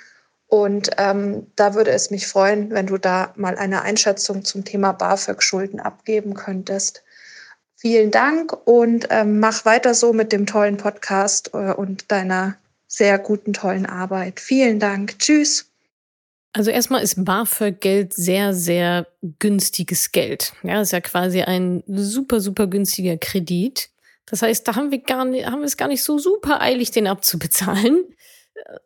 Und 0.48 0.90
ähm, 0.96 1.46
da 1.56 1.74
würde 1.74 1.90
es 1.90 2.10
mich 2.10 2.26
freuen, 2.26 2.70
wenn 2.70 2.86
du 2.86 2.96
da 2.96 3.32
mal 3.36 3.56
eine 3.58 3.82
Einschätzung 3.82 4.44
zum 4.44 4.64
Thema 4.64 4.92
BAföG-Schulden 4.92 5.78
abgeben 5.78 6.34
könntest. 6.34 7.04
Vielen 7.76 8.10
Dank 8.10 8.56
und 8.66 9.06
ähm, 9.10 9.38
mach 9.38 9.64
weiter 9.64 9.94
so 9.94 10.12
mit 10.12 10.32
dem 10.32 10.46
tollen 10.46 10.78
Podcast 10.78 11.50
äh, 11.52 11.72
und 11.72 12.10
deiner 12.10 12.56
sehr 12.88 13.18
guten, 13.18 13.52
tollen 13.52 13.84
Arbeit. 13.84 14.40
Vielen 14.40 14.80
Dank. 14.80 15.18
Tschüss. 15.18 15.66
Also 16.54 16.70
erstmal 16.70 17.02
ist 17.02 17.22
BAföG-Geld 17.24 18.14
sehr, 18.14 18.54
sehr 18.54 19.06
günstiges 19.38 20.12
Geld. 20.12 20.54
Ja, 20.62 20.80
ist 20.80 20.92
ja 20.92 21.00
quasi 21.02 21.42
ein 21.42 21.84
super, 21.86 22.40
super 22.40 22.66
günstiger 22.66 23.18
Kredit. 23.18 23.90
Das 24.26 24.42
heißt, 24.42 24.66
da 24.66 24.74
haben 24.74 24.90
wir 24.90 24.98
gar 24.98 25.26
nicht, 25.26 25.46
haben 25.46 25.60
wir 25.60 25.66
es 25.66 25.76
gar 25.76 25.88
nicht 25.88 26.02
so 26.02 26.18
super 26.18 26.62
eilig, 26.62 26.90
den 26.90 27.06
abzubezahlen. 27.06 28.02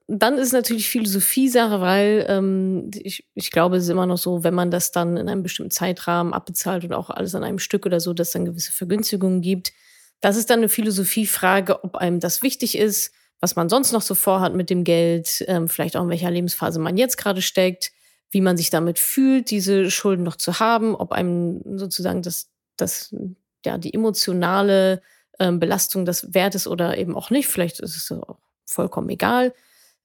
Dann 0.07 0.39
ist 0.39 0.53
natürlich 0.53 0.89
Philosophie-Sache, 0.89 1.81
weil 1.81 2.27
ähm, 2.29 2.91
ich, 2.95 3.29
ich 3.35 3.51
glaube, 3.51 3.77
es 3.77 3.85
ist 3.85 3.91
immer 3.91 4.07
noch 4.07 4.19
so, 4.19 4.45
wenn 4.45 4.55
man 4.55 4.71
das 4.71 4.93
dann 4.93 5.17
in 5.17 5.29
einem 5.29 5.43
bestimmten 5.43 5.71
Zeitrahmen 5.71 6.33
abbezahlt 6.33 6.85
und 6.85 6.93
auch 6.93 7.11
alles 7.11 7.35
an 7.35 7.45
einem 7.45 7.59
Stück 7.59 7.87
oder 7.87 8.01
so, 8.01 8.13
dass 8.13 8.29
es 8.29 8.33
dann 8.33 8.45
gewisse 8.45 8.73
Vergünstigungen 8.73 9.41
gibt. 9.41 9.73
Das 10.21 10.37
ist 10.37 10.51
dann 10.51 10.61
eine 10.61 10.69
Philosophiefrage, 10.69 11.83
ob 11.85 11.97
einem 11.97 12.21
das 12.21 12.43
wichtig 12.43 12.79
ist, 12.79 13.13
was 13.41 13.57
man 13.57 13.69
sonst 13.69 13.93
noch 13.93 14.03
so 14.03 14.15
vorhat 14.15 14.55
mit 14.55 14.71
dem 14.71 14.85
Geld, 14.85 15.45
ähm, 15.49 15.69
vielleicht 15.69 15.97
auch 15.97 16.05
in 16.05 16.11
welcher 16.11 16.31
Lebensphase 16.31 16.79
man 16.79 16.97
jetzt 16.97 17.17
gerade 17.17 17.43
steckt, 17.43 17.91
wie 18.31 18.41
man 18.41 18.57
sich 18.57 18.71
damit 18.71 18.99
fühlt, 18.99 19.51
diese 19.51 19.91
Schulden 19.91 20.23
noch 20.23 20.37
zu 20.37 20.61
haben, 20.61 20.95
ob 20.95 21.13
einem 21.13 21.61
sozusagen 21.79 22.23
das, 22.23 22.51
das 22.77 23.15
ja, 23.67 23.79
die 23.79 23.93
emotionale 23.93 25.03
ähm, 25.39 25.59
Belastung 25.59 26.05
des 26.05 26.33
Wertes 26.35 26.67
oder 26.67 26.97
eben 26.99 27.17
auch 27.17 27.31
nicht. 27.31 27.49
Vielleicht 27.49 27.81
ist 27.81 27.97
es 27.97 28.13
auch 28.13 28.39
vollkommen 28.65 29.09
egal. 29.11 29.53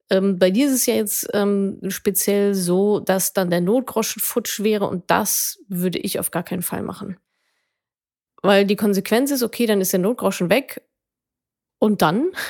Ähm, 0.09 0.39
bei 0.39 0.51
dir 0.51 0.67
ist 0.67 0.73
es 0.73 0.85
ja 0.85 0.95
jetzt 0.95 1.27
ähm, 1.33 1.79
speziell 1.89 2.53
so, 2.53 2.99
dass 2.99 3.33
dann 3.33 3.49
der 3.49 3.61
Notgroschen 3.61 4.21
futsch 4.21 4.61
wäre 4.61 4.87
und 4.87 5.09
das 5.11 5.59
würde 5.67 5.99
ich 5.99 6.19
auf 6.19 6.31
gar 6.31 6.43
keinen 6.43 6.61
Fall 6.61 6.81
machen. 6.81 7.17
Weil 8.41 8.65
die 8.65 8.75
Konsequenz 8.75 9.31
ist, 9.31 9.43
okay, 9.43 9.65
dann 9.65 9.81
ist 9.81 9.93
der 9.93 9.99
Notgroschen 9.99 10.49
weg 10.49 10.81
und 11.79 12.01
dann? 12.01 12.31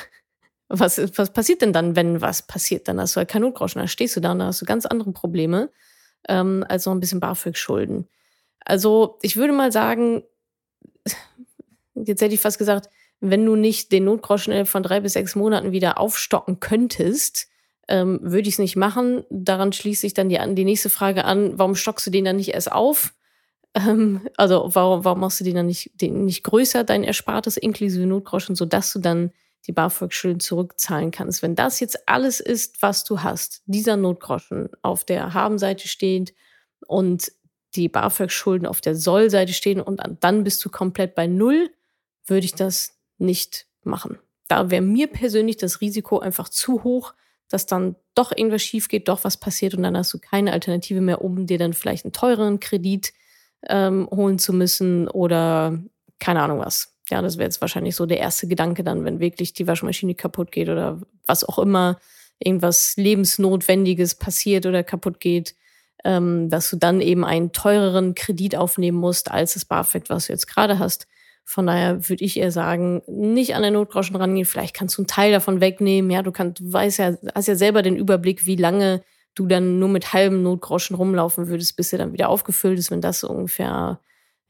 Was, 0.70 0.98
was 1.16 1.32
passiert 1.32 1.62
denn 1.62 1.72
dann, 1.72 1.96
wenn 1.96 2.20
was 2.20 2.42
passiert? 2.42 2.88
Dann 2.88 3.00
hast 3.00 3.16
du 3.16 3.20
halt 3.20 3.30
keinen 3.30 3.40
Notgroschen, 3.40 3.78
dann 3.78 3.88
stehst 3.88 4.14
du 4.16 4.20
da 4.20 4.32
und 4.32 4.40
dann 4.40 4.48
hast 4.48 4.60
du 4.60 4.66
ganz 4.66 4.84
andere 4.84 5.12
Probleme 5.12 5.70
ähm, 6.28 6.62
als 6.68 6.84
noch 6.84 6.92
ein 6.92 7.00
bisschen 7.00 7.20
BAföG-Schulden. 7.20 8.06
Also 8.66 9.18
ich 9.22 9.36
würde 9.36 9.54
mal 9.54 9.72
sagen, 9.72 10.24
jetzt 11.94 12.20
hätte 12.20 12.34
ich 12.34 12.40
fast 12.40 12.58
gesagt, 12.58 12.90
wenn 13.20 13.44
du 13.44 13.56
nicht 13.56 13.92
den 13.92 14.04
Notgroschen 14.04 14.66
von 14.66 14.82
drei 14.82 15.00
bis 15.00 15.14
sechs 15.14 15.34
Monaten 15.34 15.72
wieder 15.72 15.98
aufstocken 15.98 16.60
könntest, 16.60 17.48
ähm, 17.88 18.20
würde 18.22 18.48
ich 18.48 18.54
es 18.54 18.58
nicht 18.58 18.76
machen. 18.76 19.24
Daran 19.30 19.72
schließt 19.72 20.02
sich 20.02 20.14
dann 20.14 20.28
die, 20.28 20.38
die 20.54 20.64
nächste 20.64 20.90
Frage 20.90 21.24
an, 21.24 21.58
warum 21.58 21.74
stockst 21.74 22.06
du 22.06 22.10
den 22.10 22.24
dann 22.24 22.36
nicht 22.36 22.54
erst 22.54 22.70
auf? 22.70 23.14
Ähm, 23.74 24.28
also 24.36 24.70
warum, 24.72 25.04
warum 25.04 25.20
machst 25.20 25.40
du 25.40 25.44
den 25.44 25.56
dann 25.56 25.66
nicht, 25.66 25.90
den 26.00 26.24
nicht 26.24 26.44
größer, 26.44 26.84
dein 26.84 27.04
Erspartes 27.04 27.56
inklusive 27.56 28.06
Notgroschen, 28.06 28.54
sodass 28.54 28.92
du 28.92 28.98
dann 28.98 29.32
die 29.66 29.72
BAföG-Schulden 29.72 30.40
zurückzahlen 30.40 31.10
kannst. 31.10 31.42
Wenn 31.42 31.54
das 31.54 31.80
jetzt 31.80 32.08
alles 32.08 32.40
ist, 32.40 32.80
was 32.80 33.04
du 33.04 33.22
hast, 33.22 33.62
dieser 33.66 33.96
Notgroschen 33.96 34.68
auf 34.82 35.04
der 35.04 35.34
Habenseite 35.34 35.88
steht 35.88 36.34
und 36.86 37.32
die 37.74 37.88
BAföG-Schulden 37.88 38.66
auf 38.66 38.80
der 38.80 38.94
Soll-Seite 38.94 39.52
stehen 39.52 39.80
und 39.80 40.00
dann 40.20 40.44
bist 40.44 40.64
du 40.64 40.70
komplett 40.70 41.14
bei 41.14 41.26
Null, 41.26 41.70
würde 42.26 42.46
ich 42.46 42.54
das 42.54 42.97
nicht 43.18 43.66
machen. 43.82 44.18
Da 44.48 44.70
wäre 44.70 44.82
mir 44.82 45.08
persönlich 45.08 45.56
das 45.56 45.80
Risiko 45.80 46.18
einfach 46.20 46.48
zu 46.48 46.82
hoch, 46.84 47.14
dass 47.48 47.66
dann 47.66 47.96
doch 48.14 48.32
irgendwas 48.32 48.62
schief 48.62 48.88
geht, 48.88 49.08
doch 49.08 49.24
was 49.24 49.36
passiert 49.36 49.74
und 49.74 49.82
dann 49.82 49.96
hast 49.96 50.12
du 50.12 50.18
keine 50.18 50.52
Alternative 50.52 51.00
mehr, 51.00 51.22
um 51.22 51.46
dir 51.46 51.58
dann 51.58 51.72
vielleicht 51.72 52.04
einen 52.04 52.12
teureren 52.12 52.60
Kredit 52.60 53.12
ähm, 53.66 54.08
holen 54.10 54.38
zu 54.38 54.52
müssen 54.52 55.08
oder 55.08 55.78
keine 56.18 56.42
Ahnung 56.42 56.58
was. 56.60 56.94
Ja, 57.10 57.22
das 57.22 57.38
wäre 57.38 57.46
jetzt 57.46 57.60
wahrscheinlich 57.60 57.96
so 57.96 58.04
der 58.04 58.18
erste 58.18 58.46
Gedanke 58.46 58.84
dann, 58.84 59.04
wenn 59.04 59.18
wirklich 59.20 59.54
die 59.54 59.66
Waschmaschine 59.66 60.14
kaputt 60.14 60.52
geht 60.52 60.68
oder 60.68 61.00
was 61.26 61.42
auch 61.42 61.58
immer, 61.58 61.98
irgendwas 62.38 62.96
Lebensnotwendiges 62.96 64.14
passiert 64.14 64.66
oder 64.66 64.84
kaputt 64.84 65.18
geht, 65.18 65.54
ähm, 66.04 66.50
dass 66.50 66.70
du 66.70 66.76
dann 66.76 67.00
eben 67.00 67.24
einen 67.24 67.52
teureren 67.52 68.14
Kredit 68.14 68.56
aufnehmen 68.56 68.98
musst 68.98 69.30
als 69.30 69.54
das 69.54 69.64
BAföG, 69.64 70.04
was 70.08 70.26
du 70.26 70.32
jetzt 70.32 70.46
gerade 70.46 70.78
hast. 70.78 71.08
Von 71.50 71.66
daher 71.66 72.10
würde 72.10 72.22
ich 72.22 72.38
eher 72.38 72.52
sagen, 72.52 73.00
nicht 73.06 73.54
an 73.54 73.62
der 73.62 73.70
Notgroschen 73.70 74.16
rangehen. 74.16 74.44
Vielleicht 74.44 74.76
kannst 74.76 74.98
du 74.98 75.00
einen 75.00 75.06
Teil 75.06 75.32
davon 75.32 75.62
wegnehmen. 75.62 76.10
Ja, 76.10 76.20
du 76.20 76.30
kannst, 76.30 76.60
du 76.60 76.70
weißt 76.70 76.98
ja, 76.98 77.16
hast 77.34 77.48
ja 77.48 77.54
selber 77.54 77.80
den 77.80 77.96
Überblick, 77.96 78.44
wie 78.44 78.56
lange 78.56 79.02
du 79.34 79.46
dann 79.46 79.78
nur 79.78 79.88
mit 79.88 80.12
halbem 80.12 80.42
Notgroschen 80.42 80.94
rumlaufen 80.94 81.48
würdest, 81.48 81.74
bis 81.78 81.90
er 81.90 82.00
dann 82.00 82.12
wieder 82.12 82.28
aufgefüllt 82.28 82.78
ist. 82.78 82.90
Wenn 82.90 83.00
das 83.00 83.24
ungefähr, 83.24 83.98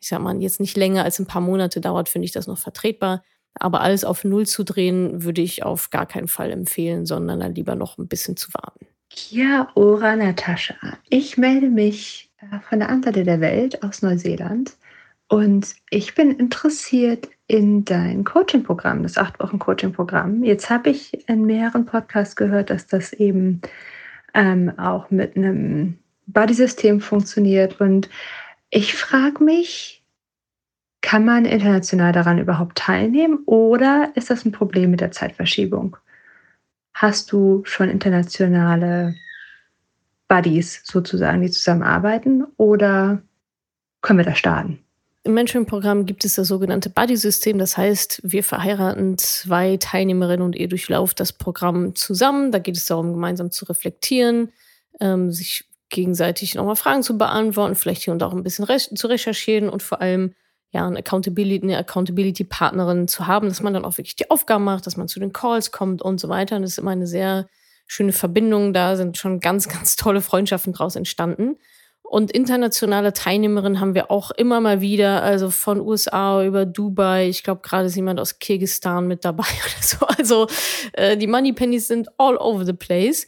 ich 0.00 0.08
sag 0.08 0.20
mal, 0.20 0.42
jetzt 0.42 0.58
nicht 0.58 0.76
länger 0.76 1.04
als 1.04 1.20
ein 1.20 1.26
paar 1.26 1.40
Monate 1.40 1.80
dauert, 1.80 2.08
finde 2.08 2.26
ich 2.26 2.32
das 2.32 2.48
noch 2.48 2.58
vertretbar. 2.58 3.22
Aber 3.54 3.80
alles 3.80 4.04
auf 4.04 4.24
Null 4.24 4.48
zu 4.48 4.64
drehen, 4.64 5.22
würde 5.22 5.40
ich 5.40 5.62
auf 5.62 5.90
gar 5.90 6.04
keinen 6.04 6.26
Fall 6.26 6.50
empfehlen, 6.50 7.06
sondern 7.06 7.38
dann 7.38 7.54
lieber 7.54 7.76
noch 7.76 7.96
ein 7.98 8.08
bisschen 8.08 8.36
zu 8.36 8.52
warten. 8.54 8.88
Ja, 9.30 9.68
Ora 9.76 10.16
Natascha. 10.16 10.74
Ich 11.10 11.38
melde 11.38 11.68
mich 11.68 12.28
äh, 12.40 12.58
von 12.68 12.80
der 12.80 12.88
anderen 12.88 13.14
Seite 13.14 13.24
der 13.24 13.40
Welt 13.40 13.84
aus 13.84 14.02
Neuseeland 14.02 14.72
und 15.28 15.76
ich 15.90 16.14
bin 16.14 16.32
interessiert 16.32 17.28
in 17.46 17.84
dein 17.84 18.24
Coaching-Programm, 18.24 19.02
das 19.02 19.18
acht 19.18 19.38
Wochen 19.40 19.58
Coaching-Programm. 19.58 20.42
Jetzt 20.42 20.70
habe 20.70 20.90
ich 20.90 21.28
in 21.28 21.44
mehreren 21.44 21.84
Podcasts 21.84 22.34
gehört, 22.34 22.70
dass 22.70 22.86
das 22.86 23.12
eben 23.12 23.60
ähm, 24.34 24.72
auch 24.78 25.10
mit 25.10 25.36
einem 25.36 25.98
Body-System 26.26 27.00
funktioniert. 27.00 27.80
Und 27.80 28.08
ich 28.70 28.94
frage 28.94 29.44
mich, 29.44 30.02
kann 31.02 31.24
man 31.24 31.44
international 31.44 32.12
daran 32.12 32.38
überhaupt 32.38 32.78
teilnehmen 32.78 33.40
oder 33.46 34.10
ist 34.14 34.30
das 34.30 34.44
ein 34.44 34.52
Problem 34.52 34.90
mit 34.90 35.00
der 35.00 35.12
Zeitverschiebung? 35.12 35.96
Hast 36.94 37.32
du 37.32 37.62
schon 37.64 37.88
internationale 37.90 39.14
Buddies 40.26 40.82
sozusagen, 40.84 41.42
die 41.42 41.50
zusammenarbeiten 41.50 42.44
oder 42.56 43.22
können 44.00 44.18
wir 44.18 44.24
da 44.24 44.34
starten? 44.34 44.84
Im 45.28 45.34
Mentoring-Programm 45.34 46.06
gibt 46.06 46.24
es 46.24 46.36
das 46.36 46.48
sogenannte 46.48 46.88
Buddy-System. 46.88 47.58
Das 47.58 47.76
heißt, 47.76 48.22
wir 48.24 48.42
verheiraten 48.42 49.18
zwei 49.18 49.76
Teilnehmerinnen 49.76 50.40
und 50.40 50.56
ihr 50.56 50.68
durchlauft 50.68 51.20
das 51.20 51.34
Programm 51.34 51.94
zusammen. 51.94 52.50
Da 52.50 52.58
geht 52.60 52.78
es 52.78 52.86
darum, 52.86 53.12
gemeinsam 53.12 53.50
zu 53.50 53.66
reflektieren, 53.66 54.52
ähm, 55.00 55.30
sich 55.30 55.66
gegenseitig 55.90 56.54
nochmal 56.54 56.76
Fragen 56.76 57.02
zu 57.02 57.18
beantworten, 57.18 57.74
vielleicht 57.74 58.04
hier 58.04 58.14
und 58.14 58.22
auch 58.22 58.32
ein 58.32 58.42
bisschen 58.42 58.64
re 58.64 58.78
zu 58.78 59.06
recherchieren 59.06 59.68
und 59.68 59.82
vor 59.82 60.00
allem 60.00 60.32
ja, 60.70 60.86
eine 60.86 61.00
Accountability, 61.00 61.62
eine 61.62 61.76
Accountability-Partnerin 61.76 63.06
zu 63.06 63.26
haben, 63.26 63.48
dass 63.48 63.60
man 63.60 63.74
dann 63.74 63.84
auch 63.84 63.98
wirklich 63.98 64.16
die 64.16 64.30
Aufgaben 64.30 64.64
macht, 64.64 64.86
dass 64.86 64.96
man 64.96 65.08
zu 65.08 65.20
den 65.20 65.34
Calls 65.34 65.72
kommt 65.72 66.00
und 66.00 66.18
so 66.18 66.30
weiter. 66.30 66.56
Und 66.56 66.62
das 66.62 66.70
ist 66.70 66.78
immer 66.78 66.92
eine 66.92 67.06
sehr 67.06 67.48
schöne 67.86 68.12
Verbindung. 68.12 68.72
Da 68.72 68.96
sind 68.96 69.18
schon 69.18 69.40
ganz, 69.40 69.68
ganz 69.68 69.96
tolle 69.96 70.22
Freundschaften 70.22 70.72
draus 70.72 70.96
entstanden. 70.96 71.58
Und 72.08 72.32
internationale 72.32 73.12
Teilnehmerinnen 73.12 73.80
haben 73.80 73.94
wir 73.94 74.10
auch 74.10 74.30
immer 74.30 74.62
mal 74.62 74.80
wieder, 74.80 75.22
also 75.22 75.50
von 75.50 75.78
USA 75.78 76.42
über 76.42 76.64
Dubai. 76.64 77.28
Ich 77.28 77.42
glaube, 77.42 77.60
gerade 77.60 77.88
ist 77.88 77.96
jemand 77.96 78.18
aus 78.18 78.38
Kirgistan 78.38 79.06
mit 79.06 79.26
dabei 79.26 79.44
oder 79.44 79.82
so. 79.82 80.06
Also 80.06 80.46
äh, 80.94 81.18
die 81.18 81.26
Moneypennies 81.26 81.86
sind 81.86 82.08
all 82.16 82.38
over 82.38 82.64
the 82.64 82.72
place. 82.72 83.26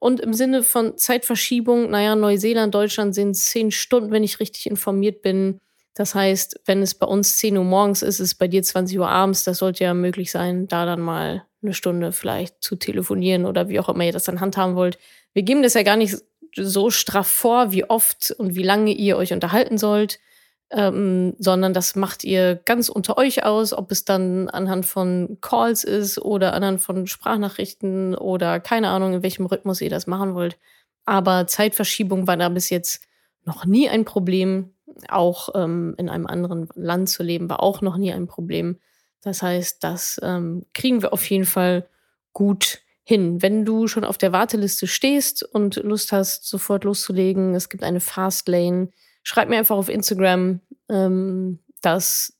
Und 0.00 0.18
im 0.18 0.32
Sinne 0.32 0.62
von 0.62 0.96
Zeitverschiebung, 0.96 1.90
naja, 1.90 2.16
Neuseeland, 2.16 2.74
Deutschland 2.74 3.14
sind 3.14 3.34
zehn 3.36 3.70
Stunden, 3.70 4.12
wenn 4.12 4.24
ich 4.24 4.40
richtig 4.40 4.64
informiert 4.64 5.20
bin. 5.20 5.60
Das 5.92 6.14
heißt, 6.14 6.62
wenn 6.64 6.80
es 6.80 6.94
bei 6.94 7.06
uns 7.06 7.36
10 7.36 7.58
Uhr 7.58 7.64
morgens 7.64 8.00
ist, 8.00 8.18
ist 8.18 8.28
es 8.28 8.34
bei 8.34 8.48
dir 8.48 8.62
20 8.62 8.98
Uhr 8.98 9.08
abends. 9.08 9.44
Das 9.44 9.58
sollte 9.58 9.84
ja 9.84 9.92
möglich 9.92 10.30
sein, 10.30 10.66
da 10.68 10.86
dann 10.86 11.00
mal 11.00 11.44
eine 11.62 11.74
Stunde 11.74 12.12
vielleicht 12.12 12.62
zu 12.62 12.76
telefonieren 12.76 13.44
oder 13.44 13.68
wie 13.68 13.78
auch 13.78 13.90
immer 13.90 14.04
ihr 14.04 14.12
das 14.12 14.24
dann 14.24 14.40
handhaben 14.40 14.74
wollt. 14.74 14.98
Wir 15.34 15.42
geben 15.42 15.62
das 15.62 15.74
ja 15.74 15.82
gar 15.82 15.96
nicht 15.96 16.16
so 16.56 16.90
straff 16.90 17.28
vor, 17.28 17.72
wie 17.72 17.88
oft 17.88 18.30
und 18.30 18.54
wie 18.54 18.62
lange 18.62 18.92
ihr 18.92 19.16
euch 19.16 19.32
unterhalten 19.32 19.78
sollt, 19.78 20.18
ähm, 20.70 21.34
sondern 21.38 21.74
das 21.74 21.96
macht 21.96 22.24
ihr 22.24 22.56
ganz 22.56 22.88
unter 22.88 23.18
euch 23.18 23.44
aus, 23.44 23.72
ob 23.72 23.92
es 23.92 24.04
dann 24.04 24.48
anhand 24.48 24.86
von 24.86 25.38
Calls 25.40 25.84
ist 25.84 26.18
oder 26.18 26.54
anhand 26.54 26.80
von 26.80 27.06
Sprachnachrichten 27.06 28.14
oder 28.14 28.58
keine 28.58 28.88
Ahnung, 28.88 29.14
in 29.14 29.22
welchem 29.22 29.46
Rhythmus 29.46 29.80
ihr 29.80 29.90
das 29.90 30.06
machen 30.06 30.34
wollt. 30.34 30.58
Aber 31.04 31.46
Zeitverschiebung 31.46 32.26
war 32.26 32.36
da 32.36 32.48
bis 32.48 32.70
jetzt 32.70 33.02
noch 33.44 33.66
nie 33.66 33.88
ein 33.88 34.04
Problem. 34.04 34.70
Auch 35.08 35.50
ähm, 35.54 35.94
in 35.98 36.08
einem 36.08 36.26
anderen 36.26 36.68
Land 36.74 37.08
zu 37.08 37.22
leben 37.22 37.50
war 37.50 37.62
auch 37.62 37.80
noch 37.80 37.96
nie 37.96 38.12
ein 38.12 38.26
Problem. 38.26 38.78
Das 39.22 39.42
heißt, 39.42 39.82
das 39.84 40.20
ähm, 40.22 40.64
kriegen 40.74 41.02
wir 41.02 41.12
auf 41.12 41.28
jeden 41.28 41.46
Fall 41.46 41.88
gut 42.32 42.80
hin. 43.04 43.42
Wenn 43.42 43.64
du 43.64 43.88
schon 43.88 44.04
auf 44.04 44.18
der 44.18 44.32
Warteliste 44.32 44.86
stehst 44.86 45.42
und 45.42 45.76
Lust 45.76 46.12
hast, 46.12 46.46
sofort 46.46 46.84
loszulegen, 46.84 47.54
es 47.54 47.68
gibt 47.68 47.82
eine 47.82 48.00
Fastlane, 48.00 48.90
schreib 49.22 49.48
mir 49.48 49.58
einfach 49.58 49.76
auf 49.76 49.88
Instagram, 49.88 50.60
ähm, 50.88 51.58
dass 51.80 52.34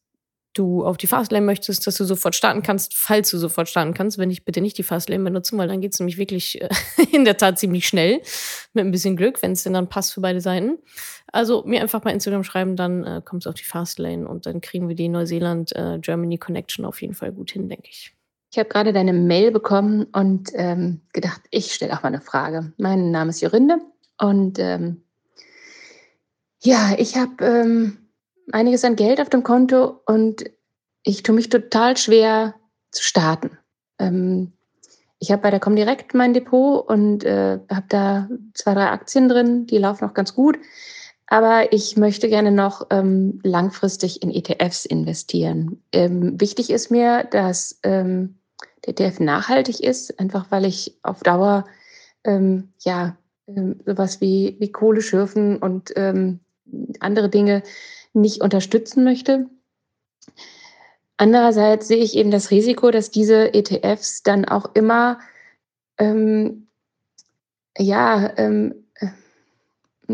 du 0.54 0.84
auf 0.84 0.98
die 0.98 1.06
Fastlane 1.06 1.44
möchtest, 1.44 1.86
dass 1.86 1.96
du 1.96 2.04
sofort 2.04 2.34
starten 2.34 2.62
kannst, 2.62 2.94
falls 2.94 3.30
du 3.30 3.38
sofort 3.38 3.68
starten 3.68 3.94
kannst. 3.94 4.18
Wenn 4.18 4.30
ich 4.30 4.44
bitte 4.44 4.60
nicht 4.60 4.76
die 4.76 4.82
Fastlane 4.82 5.24
benutzen, 5.24 5.56
weil 5.58 5.68
dann 5.68 5.80
geht 5.80 5.94
es 5.94 6.00
nämlich 6.00 6.18
wirklich 6.18 6.60
äh, 6.60 6.68
in 7.12 7.24
der 7.24 7.36
Tat 7.36 7.58
ziemlich 7.58 7.86
schnell, 7.86 8.20
mit 8.72 8.84
ein 8.84 8.90
bisschen 8.90 9.16
Glück, 9.16 9.42
wenn 9.42 9.52
es 9.52 9.62
denn 9.62 9.72
dann 9.72 9.88
passt 9.88 10.12
für 10.12 10.20
beide 10.20 10.40
Seiten. 10.40 10.78
Also 11.32 11.64
mir 11.64 11.80
einfach 11.80 12.00
bei 12.00 12.12
Instagram 12.12 12.44
schreiben, 12.44 12.76
dann 12.76 13.04
äh, 13.04 13.22
kommst 13.24 13.46
du 13.46 13.50
auf 13.50 13.56
die 13.56 13.64
Fastlane 13.64 14.28
und 14.28 14.46
dann 14.46 14.60
kriegen 14.60 14.88
wir 14.88 14.94
die 14.94 15.08
Neuseeland-Germany 15.08 16.34
äh, 16.34 16.38
Connection 16.38 16.84
auf 16.84 17.00
jeden 17.00 17.14
Fall 17.14 17.32
gut 17.32 17.52
hin, 17.52 17.68
denke 17.68 17.88
ich. 17.88 18.14
Ich 18.52 18.58
habe 18.58 18.68
gerade 18.68 18.92
deine 18.92 19.14
Mail 19.14 19.50
bekommen 19.50 20.04
und 20.12 20.50
ähm, 20.52 21.00
gedacht, 21.14 21.40
ich 21.50 21.72
stelle 21.72 21.94
auch 21.94 22.02
mal 22.02 22.08
eine 22.08 22.20
Frage. 22.20 22.74
Mein 22.76 23.10
Name 23.10 23.30
ist 23.30 23.40
Jorinde 23.40 23.78
und 24.20 24.58
ähm, 24.58 25.02
ja, 26.60 26.94
ich 26.98 27.16
habe 27.16 27.42
ähm, 27.42 27.96
einiges 28.52 28.84
an 28.84 28.94
Geld 28.94 29.22
auf 29.22 29.30
dem 29.30 29.42
Konto 29.42 30.02
und 30.04 30.44
ich 31.02 31.22
tue 31.22 31.34
mich 31.34 31.48
total 31.48 31.96
schwer 31.96 32.54
zu 32.90 33.02
starten. 33.02 33.56
Ähm, 33.98 34.52
ich 35.18 35.32
habe 35.32 35.40
bei 35.40 35.50
der 35.50 35.60
Comdirect 35.60 36.12
mein 36.12 36.34
Depot 36.34 36.86
und 36.86 37.24
äh, 37.24 37.58
habe 37.70 37.86
da 37.88 38.28
zwei, 38.52 38.74
drei 38.74 38.88
Aktien 38.88 39.30
drin, 39.30 39.66
die 39.66 39.78
laufen 39.78 40.04
auch 40.04 40.14
ganz 40.14 40.34
gut. 40.34 40.58
Aber 41.26 41.72
ich 41.72 41.96
möchte 41.96 42.28
gerne 42.28 42.52
noch 42.52 42.88
ähm, 42.90 43.40
langfristig 43.44 44.22
in 44.22 44.30
ETFs 44.30 44.84
investieren. 44.84 45.82
Ähm, 45.92 46.38
wichtig 46.38 46.68
ist 46.68 46.90
mir, 46.90 47.24
dass 47.24 47.80
ähm, 47.84 48.36
der 48.86 48.98
ETF 48.98 49.20
nachhaltig 49.20 49.80
ist, 49.80 50.18
einfach 50.18 50.46
weil 50.50 50.64
ich 50.64 50.98
auf 51.02 51.20
Dauer 51.20 51.64
ähm, 52.24 52.72
ja 52.80 53.16
ähm, 53.46 53.80
sowas 53.84 54.20
wie, 54.20 54.56
wie 54.58 54.72
Kohle 54.72 55.02
schürfen 55.02 55.58
und 55.58 55.92
ähm, 55.96 56.40
andere 57.00 57.28
Dinge 57.28 57.62
nicht 58.12 58.40
unterstützen 58.40 59.04
möchte. 59.04 59.46
Andererseits 61.16 61.88
sehe 61.88 62.02
ich 62.02 62.16
eben 62.16 62.30
das 62.30 62.50
Risiko, 62.50 62.90
dass 62.90 63.10
diese 63.10 63.54
ETFs 63.54 64.22
dann 64.22 64.44
auch 64.44 64.74
immer 64.74 65.20
ähm, 65.98 66.66
ja 67.78 68.32
ähm, 68.36 68.81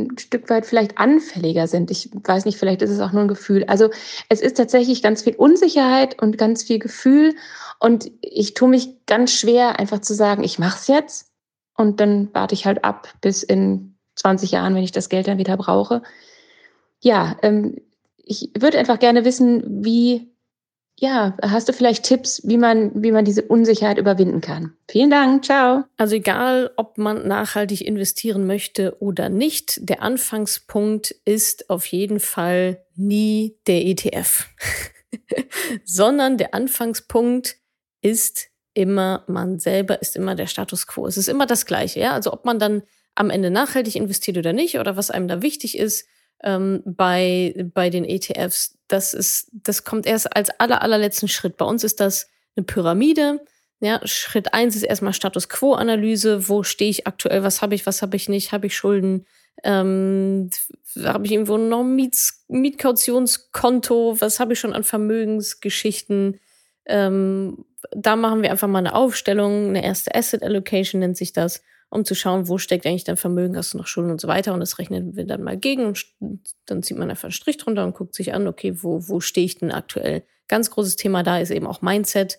ein 0.03 0.19
Stück 0.19 0.49
weit 0.51 0.67
vielleicht 0.67 0.99
anfälliger 0.99 1.67
sind. 1.67 1.91
Ich 1.91 2.11
weiß 2.13 2.45
nicht, 2.45 2.59
vielleicht 2.59 2.83
ist 2.83 2.91
es 2.91 3.01
auch 3.01 3.13
nur 3.13 3.23
ein 3.23 3.29
Gefühl. 3.29 3.65
Also 3.65 3.91
es 4.29 4.41
ist 4.41 4.57
tatsächlich 4.57 5.03
ganz 5.03 5.23
viel 5.23 5.35
Unsicherheit 5.35 6.21
und 6.23 6.39
ganz 6.39 6.63
viel 6.63 6.79
Gefühl. 6.79 7.35
Und 7.81 8.11
ich 8.21 8.55
tue 8.55 8.69
mich 8.69 9.05
ganz 9.07 9.33
schwer, 9.33 9.79
einfach 9.79 10.01
zu 10.01 10.15
sagen, 10.15 10.43
ich 10.43 10.59
mache 10.59 10.79
es 10.79 10.87
jetzt 10.89 11.31
und 11.77 12.01
dann 12.01 12.29
warte 12.33 12.55
ich 12.55 12.67
halt 12.67 12.85
ab 12.85 13.09
bis 13.21 13.43
in 13.43 13.97
20 14.17 14.51
Jahren, 14.51 14.75
wenn 14.75 14.83
ich 14.83 14.93
das 14.93 15.09
Geld 15.09 15.29
dann 15.29 15.39
wieder 15.39 15.57
brauche. 15.57 16.03
Ja, 17.01 17.37
ähm, 17.43 17.77
ich 18.17 18.51
würde 18.59 18.79
einfach 18.79 18.99
gerne 18.99 19.25
wissen, 19.25 19.85
wie, 19.85 20.31
ja, 21.01 21.37
hast 21.41 21.69
du 21.69 21.73
vielleicht 21.73 22.05
Tipps, 22.05 22.43
wie 22.45 22.57
man, 22.57 22.91
wie 23.03 23.13
man 23.13 23.25
diese 23.25 23.43
Unsicherheit 23.43 23.99
überwinden 23.99 24.41
kann? 24.41 24.73
Vielen 24.91 25.11
Dank, 25.11 25.45
ciao. 25.45 25.85
Also 25.97 26.17
egal, 26.17 26.73
ob 26.77 26.99
man 26.99 27.27
nachhaltig 27.27 27.83
investieren 27.83 28.47
möchte 28.47 28.97
oder 29.01 29.29
nicht, 29.29 29.79
der 29.89 30.03
Anfangspunkt 30.03 31.15
ist 31.25 31.71
auf 31.71 31.87
jeden 31.87 32.19
Fall 32.19 32.83
nie 32.97 33.57
der 33.69 33.87
ETF, 33.87 34.49
sondern 35.85 36.37
der 36.37 36.53
Anfangspunkt 36.53 37.59
ist 38.03 38.49
immer 38.75 39.23
man 39.29 39.61
selber, 39.61 40.03
ist 40.03 40.17
immer 40.17 40.35
der 40.35 40.47
Status 40.49 40.89
quo. 40.89 41.07
Es 41.07 41.17
ist 41.17 41.29
immer 41.29 41.47
das 41.47 41.65
Gleiche, 41.65 42.01
ja. 42.01 42.13
Also 42.13 42.33
ob 42.33 42.45
man 42.45 42.59
dann 42.59 42.83
am 43.15 43.31
Ende 43.31 43.51
nachhaltig 43.51 43.95
investiert 43.95 44.37
oder 44.37 44.53
nicht 44.53 44.79
oder 44.79 44.97
was 44.97 45.13
einem 45.13 45.29
da 45.29 45.43
wichtig 45.43 45.79
ist 45.79 46.07
ähm, 46.43 46.83
bei, 46.85 47.55
bei 47.75 47.91
den 47.91 48.05
ETFs, 48.05 48.79
das 48.89 49.15
ist, 49.15 49.51
das 49.53 49.85
kommt 49.85 50.07
erst 50.07 50.35
als 50.35 50.51
aller, 50.51 50.83
allerletzten 50.83 51.29
Schritt. 51.29 51.57
Bei 51.57 51.65
uns 51.65 51.85
ist 51.85 52.01
das 52.01 52.29
eine 52.57 52.65
Pyramide. 52.65 53.41
Ja, 53.81 54.01
Schritt 54.07 54.55
eins 54.55 54.75
ist 54.75 54.83
erstmal 54.83 55.13
Status 55.13 55.49
Quo-Analyse. 55.49 56.49
Wo 56.49 56.63
stehe 56.63 56.91
ich 56.91 57.07
aktuell? 57.07 57.43
Was 57.43 57.63
habe 57.63 57.75
ich, 57.75 57.87
was 57.87 58.03
habe 58.03 58.17
ich 58.17 58.29
nicht? 58.29 58.53
Habe 58.53 58.67
ich 58.67 58.77
Schulden? 58.77 59.27
Ähm, 59.63 60.51
habe 61.03 61.27
ich 61.27 61.33
irgendwo 61.33 61.57
noch 61.57 61.81
ein 61.81 61.95
Miets 61.95 62.45
Mietkautionskonto? 62.49 64.21
Was 64.21 64.41
habe 64.41 64.53
ich 64.53 64.61
schon 64.61 64.73
an 64.73 64.85
Vermögensgeschichten? 64.85 66.41
Ähm, 66.87 67.65
da 67.93 68.17
machen 68.17 68.43
wir 68.43 68.51
einfach 68.51 68.69
mal 68.69 68.79
eine 68.79 68.95
Aufstellung, 68.95 69.69
eine 69.69 69.85
erste 69.85 70.15
Asset 70.15 70.43
Allocation 70.43 71.01
nennt 71.01 71.17
sich 71.17 71.33
das, 71.33 71.63
um 71.91 72.05
zu 72.05 72.15
schauen, 72.15 72.49
wo 72.49 72.59
steckt 72.59 72.87
eigentlich 72.87 73.05
dein 73.05 73.17
Vermögen, 73.17 73.57
hast 73.57 73.75
du 73.75 73.79
noch 73.79 73.87
Schulden 73.87 74.11
und 74.11 74.21
so 74.21 74.29
weiter. 74.29 74.53
Und 74.53 74.61
das 74.61 74.79
rechnen 74.79 75.17
wir 75.17 75.25
dann 75.25 75.43
mal 75.43 75.57
gegen 75.57 75.87
und 75.87 76.05
dann 76.67 76.83
zieht 76.83 76.99
man 76.99 77.11
einfach 77.11 77.25
einen 77.25 77.33
Strich 77.33 77.57
drunter 77.57 77.85
und 77.85 77.95
guckt 77.95 78.15
sich 78.15 78.35
an, 78.35 78.47
okay, 78.47 78.83
wo, 78.83 79.09
wo 79.09 79.21
stehe 79.21 79.47
ich 79.47 79.57
denn 79.57 79.73
aktuell? 79.73 80.23
Ganz 80.49 80.71
großes 80.71 80.97
Thema 80.97 81.23
da 81.23 81.39
ist 81.39 81.51
eben 81.51 81.67
auch 81.67 81.83
Mindset. 81.83 82.39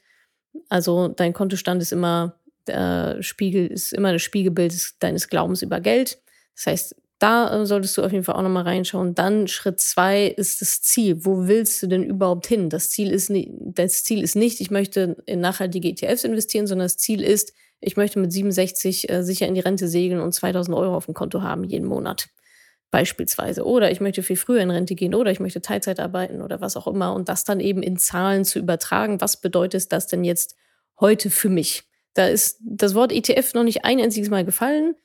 Also 0.69 1.07
dein 1.07 1.33
Kontostand 1.33 1.81
ist 1.81 1.91
immer 1.91 2.35
Der 2.67 3.21
Spiegel 3.21 3.67
ist 3.67 3.93
immer 3.93 4.13
das 4.13 4.21
Spiegelbild 4.21 5.01
deines 5.01 5.27
Glaubens 5.27 5.61
über 5.61 5.79
Geld. 5.79 6.19
Das 6.55 6.67
heißt, 6.67 6.95
da 7.19 7.61
äh, 7.61 7.65
solltest 7.65 7.97
du 7.97 8.03
auf 8.03 8.11
jeden 8.11 8.23
Fall 8.23 8.35
auch 8.35 8.41
nochmal 8.41 8.63
reinschauen. 8.63 9.13
Dann 9.13 9.47
Schritt 9.47 9.79
zwei 9.79 10.27
ist 10.27 10.61
das 10.61 10.81
Ziel. 10.81 11.25
Wo 11.25 11.47
willst 11.47 11.83
du 11.83 11.87
denn 11.87 12.03
überhaupt 12.03 12.47
hin? 12.47 12.69
Das 12.69 12.89
Ziel 12.89 13.11
ist 13.11 13.31
das 13.31 14.03
Ziel 14.03 14.23
ist 14.23 14.35
nicht, 14.35 14.61
ich 14.61 14.71
möchte 14.71 15.17
in 15.25 15.41
nachhaltige 15.41 15.89
ETFs 15.89 16.23
investieren, 16.23 16.65
sondern 16.65 16.85
das 16.85 16.97
Ziel 16.97 17.21
ist, 17.21 17.53
ich 17.81 17.97
möchte 17.97 18.19
mit 18.19 18.31
67 18.31 19.09
äh, 19.09 19.23
sicher 19.23 19.47
in 19.47 19.55
die 19.55 19.59
Rente 19.61 19.87
segeln 19.87 20.21
und 20.21 20.33
2000 20.33 20.75
Euro 20.75 20.95
auf 20.95 21.05
dem 21.05 21.13
Konto 21.13 21.41
haben 21.41 21.63
jeden 21.63 21.87
Monat. 21.87 22.27
Beispielsweise. 22.91 23.65
Oder 23.65 23.91
ich 23.91 24.01
möchte 24.01 24.23
viel 24.23 24.35
früher 24.35 24.61
in 24.61 24.71
Rente 24.71 24.95
gehen 24.95 25.13
oder 25.13 25.31
ich 25.31 25.39
möchte 25.39 25.61
Teilzeit 25.61 25.99
arbeiten 25.99 26.41
oder 26.41 26.59
was 26.59 26.75
auch 26.75 26.87
immer. 26.87 27.13
Und 27.13 27.29
das 27.29 27.43
dann 27.43 27.59
eben 27.59 27.83
in 27.83 27.97
Zahlen 27.97 28.45
zu 28.45 28.57
übertragen. 28.57 29.21
Was 29.21 29.39
bedeutet 29.39 29.91
das 29.91 30.07
denn 30.07 30.23
jetzt 30.23 30.55
heute 30.99 31.29
für 31.29 31.49
mich? 31.49 31.83
Da 32.15 32.27
ist 32.27 32.59
das 32.61 32.95
Wort 32.95 33.11
ETF 33.11 33.53
noch 33.53 33.63
nicht 33.63 33.85
ein 33.85 33.99
einziges 33.99 34.31
Mal 34.31 34.43
gefallen 34.43 34.95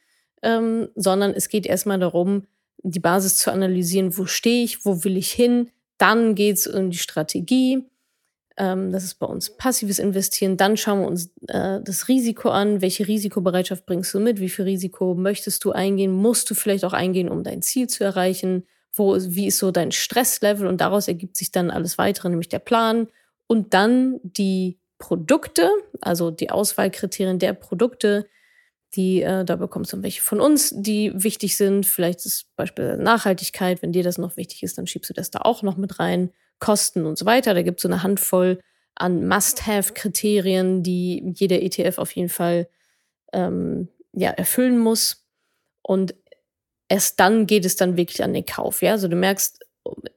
ähm, 0.44 0.90
sondern 0.94 1.32
es 1.32 1.48
geht 1.48 1.66
erstmal 1.66 1.98
darum, 1.98 2.46
die 2.82 3.00
Basis 3.00 3.38
zu 3.38 3.50
analysieren, 3.50 4.16
wo 4.16 4.26
stehe 4.26 4.62
ich, 4.62 4.84
wo 4.84 5.02
will 5.02 5.16
ich 5.16 5.32
hin. 5.32 5.70
Dann 5.96 6.34
geht 6.34 6.58
es 6.58 6.66
um 6.66 6.90
die 6.90 6.98
Strategie. 6.98 7.84
Ähm, 8.56 8.92
das 8.92 9.04
ist 9.04 9.16
bei 9.16 9.26
uns 9.26 9.50
passives 9.56 9.98
Investieren. 9.98 10.56
Dann 10.56 10.76
schauen 10.76 11.00
wir 11.00 11.08
uns 11.08 11.30
äh, 11.48 11.80
das 11.82 12.08
Risiko 12.08 12.50
an. 12.50 12.80
Welche 12.80 13.06
Risikobereitschaft 13.06 13.86
bringst 13.86 14.14
du 14.14 14.20
mit? 14.20 14.40
Wie 14.40 14.48
viel 14.48 14.64
Risiko 14.64 15.14
möchtest 15.14 15.64
du 15.64 15.72
eingehen? 15.72 16.12
Musst 16.12 16.50
du 16.50 16.54
vielleicht 16.54 16.84
auch 16.84 16.92
eingehen, 16.92 17.28
um 17.28 17.42
dein 17.42 17.62
Ziel 17.62 17.88
zu 17.88 18.04
erreichen? 18.04 18.64
Wo, 18.92 19.16
wie 19.16 19.48
ist 19.48 19.58
so 19.58 19.72
dein 19.72 19.90
Stresslevel? 19.90 20.66
Und 20.66 20.80
daraus 20.80 21.08
ergibt 21.08 21.36
sich 21.36 21.50
dann 21.50 21.70
alles 21.70 21.98
weitere, 21.98 22.28
nämlich 22.28 22.48
der 22.48 22.60
Plan. 22.60 23.08
Und 23.46 23.74
dann 23.74 24.20
die 24.22 24.78
Produkte, 24.98 25.68
also 26.00 26.30
die 26.30 26.50
Auswahlkriterien 26.50 27.38
der 27.38 27.52
Produkte, 27.52 28.26
die 28.94 29.22
äh, 29.22 29.44
da 29.44 29.56
bekommst 29.56 29.92
du 29.92 30.02
welche 30.02 30.22
von 30.22 30.40
uns, 30.40 30.72
die 30.76 31.12
wichtig 31.14 31.56
sind. 31.56 31.86
Vielleicht 31.86 32.24
ist 32.24 32.46
beispielsweise 32.56 33.02
Nachhaltigkeit, 33.02 33.82
wenn 33.82 33.92
dir 33.92 34.04
das 34.04 34.18
noch 34.18 34.36
wichtig 34.36 34.62
ist, 34.62 34.78
dann 34.78 34.86
schiebst 34.86 35.10
du 35.10 35.14
das 35.14 35.30
da 35.30 35.40
auch 35.40 35.62
noch 35.62 35.76
mit 35.76 35.98
rein. 35.98 36.30
Kosten 36.58 37.06
und 37.06 37.18
so 37.18 37.26
weiter. 37.26 37.54
Da 37.54 37.62
gibt 37.62 37.78
es 37.78 37.82
so 37.82 37.88
eine 37.88 38.02
Handvoll 38.02 38.60
an 38.94 39.26
Must-Have-Kriterien, 39.26 40.82
die 40.82 41.22
jeder 41.34 41.62
ETF 41.62 41.98
auf 41.98 42.12
jeden 42.12 42.28
Fall 42.28 42.68
ähm, 43.32 43.88
ja, 44.12 44.30
erfüllen 44.30 44.78
muss. 44.78 45.26
Und 45.82 46.14
erst 46.88 47.18
dann 47.20 47.46
geht 47.46 47.64
es 47.64 47.76
dann 47.76 47.96
wirklich 47.96 48.22
an 48.22 48.32
den 48.32 48.46
Kauf. 48.46 48.82
Ja? 48.82 48.92
Also 48.92 49.08
du 49.08 49.16
merkst, 49.16 49.64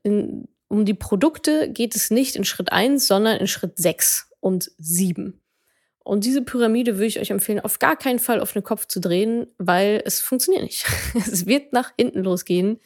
in, 0.03 0.47
um 0.67 0.85
die 0.85 0.93
Produkte 0.93 1.71
geht 1.71 1.95
es 1.95 2.11
nicht 2.11 2.35
in 2.35 2.45
Schritt 2.45 2.71
1, 2.71 3.07
sondern 3.07 3.37
in 3.37 3.47
Schritt 3.47 3.77
6 3.77 4.31
und 4.39 4.71
7. 4.77 5.41
Und 6.03 6.23
diese 6.23 6.41
Pyramide 6.41 6.95
würde 6.95 7.07
ich 7.07 7.19
euch 7.19 7.31
empfehlen, 7.31 7.59
auf 7.59 7.79
gar 7.79 7.97
keinen 7.97 8.19
Fall 8.19 8.39
auf 8.39 8.53
den 8.53 8.63
Kopf 8.63 8.85
zu 8.85 9.01
drehen, 9.01 9.47
weil 9.57 10.01
es 10.05 10.21
funktioniert 10.21 10.63
nicht. 10.63 10.85
es 11.15 11.45
wird 11.45 11.73
nach 11.73 11.91
hinten 11.97 12.23
losgehen. 12.23 12.79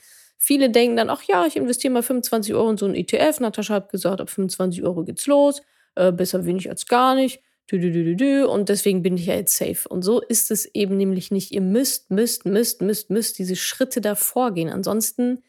Viele 0.44 0.72
denken 0.72 0.98
dann, 0.98 1.12
ach 1.12 1.22
ja, 1.22 1.46
ich 1.46 1.56
investiere 1.56 1.94
mal 1.94 2.02
25 2.02 2.56
Euro 2.56 2.72
in 2.72 2.78
so 2.78 2.88
einen 2.88 2.96
ETF. 2.96 3.40
Natascha 3.42 3.76
hat 3.76 3.92
gesagt, 3.92 4.20
ab 4.20 4.28
25 4.28 4.82
Euro 4.82 5.04
geht's 5.04 5.28
los. 5.28 5.62
Äh, 5.94 6.12
besser 6.12 6.48
wenig 6.48 6.68
als 6.68 6.88
gar 6.88 7.14
nicht. 7.14 7.42
Dü, 7.72 7.78
dü, 7.78 7.92
dü, 7.92 8.16
dü, 8.16 8.44
und 8.46 8.68
deswegen 8.68 9.04
bin 9.04 9.18
ich 9.18 9.28
ja 9.28 9.36
jetzt 9.36 9.56
safe. 9.56 9.88
Und 9.88 10.02
so 10.02 10.20
ist 10.20 10.50
es 10.50 10.66
eben 10.74 10.98
nämlich 10.98 11.30
nicht. 11.30 11.52
Ihr 11.52 11.62
müsst, 11.62 12.10
müsst, 12.10 12.46
müsst, 12.46 12.82
müsst, 12.82 13.12
müsst 13.12 13.38
diese 13.38 13.56
Schritte 13.56 14.02
davor 14.02 14.52
gehen. 14.52 14.70
Ansonsten 14.70 15.44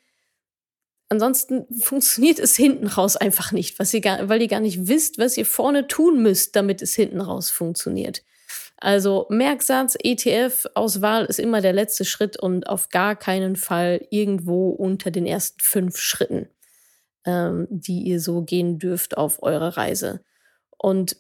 Ansonsten 1.09 1.67
funktioniert 1.81 2.39
es 2.39 2.55
hinten 2.55 2.87
raus 2.87 3.17
einfach 3.17 3.53
nicht, 3.53 3.79
was 3.79 3.95
ihr 3.95 4.03
gar, 4.03 4.29
weil 4.29 4.43
ihr 4.43 4.49
gar 4.49 4.61
nicht 4.61 4.89
wisst, 4.89 5.17
was 5.19 5.39
ihr 5.39 5.47
vorne 5.47 5.87
tun 5.87 6.23
müsst, 6.23 6.55
damit 6.55 6.83
es 6.83 6.95
hinten 6.95 7.23
raus 7.23 7.49
funktioniert. 7.49 8.23
Also 8.83 9.27
Merksatz, 9.29 9.97
ETF-Auswahl 10.03 11.27
ist 11.27 11.39
immer 11.39 11.61
der 11.61 11.73
letzte 11.73 12.05
Schritt 12.05 12.37
und 12.37 12.67
auf 12.67 12.89
gar 12.89 13.15
keinen 13.15 13.55
Fall 13.55 14.05
irgendwo 14.11 14.71
unter 14.71 15.13
den 15.13 15.25
ersten 15.25 15.61
fünf 15.61 15.99
Schritten, 15.99 16.49
ähm, 17.25 17.69
die 17.71 18.01
ihr 18.01 18.19
so 18.19 18.43
gehen 18.43 18.81
dürft 18.81 19.17
auf 19.17 19.41
eurer 19.41 19.77
Reise. 19.77 20.25
Und 20.79 21.17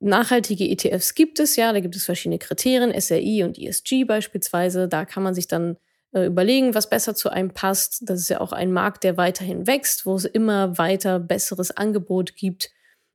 nachhaltige 0.00 0.68
ETFs 0.68 1.14
gibt 1.14 1.38
es 1.38 1.54
ja, 1.54 1.72
da 1.72 1.78
gibt 1.78 1.94
es 1.94 2.04
verschiedene 2.04 2.40
Kriterien, 2.40 3.00
SRI 3.00 3.44
und 3.44 3.60
ESG 3.60 4.02
beispielsweise. 4.02 4.88
Da 4.88 5.04
kann 5.04 5.22
man 5.22 5.36
sich 5.36 5.46
dann 5.46 5.76
äh, 6.10 6.26
überlegen, 6.26 6.74
was 6.74 6.90
besser 6.90 7.14
zu 7.14 7.30
einem 7.30 7.50
passt. 7.50 8.10
Das 8.10 8.18
ist 8.18 8.28
ja 8.28 8.40
auch 8.40 8.50
ein 8.50 8.72
Markt, 8.72 9.04
der 9.04 9.16
weiterhin 9.16 9.68
wächst, 9.68 10.04
wo 10.04 10.16
es 10.16 10.24
immer 10.24 10.78
weiter 10.78 11.20
besseres 11.20 11.70
Angebot 11.70 12.34
gibt. 12.34 12.72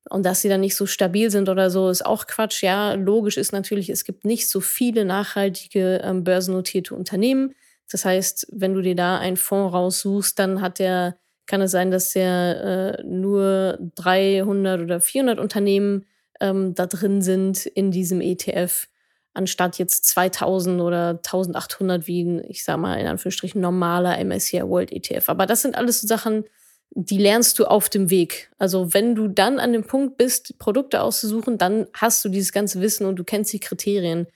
Und 0.09 0.25
dass 0.25 0.41
sie 0.41 0.49
dann 0.49 0.61
nicht 0.61 0.75
so 0.75 0.85
stabil 0.85 1.29
sind 1.29 1.49
oder 1.49 1.69
so, 1.69 1.89
ist 1.89 2.05
auch 2.05 2.27
Quatsch. 2.27 2.63
Ja, 2.63 2.93
logisch 2.93 3.37
ist 3.37 3.51
natürlich, 3.51 3.89
es 3.89 4.03
gibt 4.03 4.25
nicht 4.25 4.49
so 4.49 4.59
viele 4.59 5.05
nachhaltige 5.05 6.01
ähm, 6.03 6.23
börsennotierte 6.23 6.95
Unternehmen. 6.95 7.53
Das 7.91 8.05
heißt, 8.05 8.47
wenn 8.51 8.73
du 8.73 8.81
dir 8.81 8.95
da 8.95 9.17
einen 9.17 9.37
Fonds 9.37 9.73
raussuchst, 9.73 10.37
dann 10.37 10.61
hat 10.61 10.79
der, 10.79 11.17
kann 11.45 11.61
es 11.61 11.71
sein, 11.71 11.91
dass 11.91 12.13
der 12.13 12.97
äh, 12.99 13.03
nur 13.03 13.77
300 13.95 14.81
oder 14.81 14.99
400 14.99 15.39
Unternehmen 15.39 16.05
ähm, 16.39 16.73
da 16.73 16.85
drin 16.85 17.21
sind 17.21 17.65
in 17.65 17.91
diesem 17.91 18.21
ETF 18.21 18.87
anstatt 19.33 19.77
jetzt 19.77 20.05
2000 20.05 20.81
oder 20.81 21.09
1800 21.09 22.07
wie 22.07 22.23
ein, 22.23 22.43
ich 22.47 22.63
sag 22.63 22.77
mal, 22.77 22.99
in 22.99 23.07
Anführungsstrichen 23.07 23.61
normaler 23.61 24.23
MSCI 24.23 24.63
World 24.63 24.91
ETF. 24.91 25.29
Aber 25.29 25.45
das 25.45 25.61
sind 25.61 25.75
alles 25.75 26.01
so 26.01 26.07
Sachen, 26.07 26.45
die 26.91 27.17
lernst 27.17 27.59
du 27.59 27.65
auf 27.65 27.89
dem 27.89 28.09
Weg. 28.09 28.51
Also 28.57 28.93
wenn 28.93 29.15
du 29.15 29.27
dann 29.27 29.59
an 29.59 29.73
dem 29.73 29.85
Punkt 29.85 30.17
bist, 30.17 30.57
Produkte 30.59 31.01
auszusuchen, 31.01 31.57
dann 31.57 31.87
hast 31.93 32.23
du 32.25 32.29
dieses 32.29 32.51
ganze 32.51 32.81
Wissen 32.81 33.05
und 33.05 33.17
du 33.17 33.23
kennst 33.23 33.53
die 33.53 33.59
Kriterien. 33.59 34.27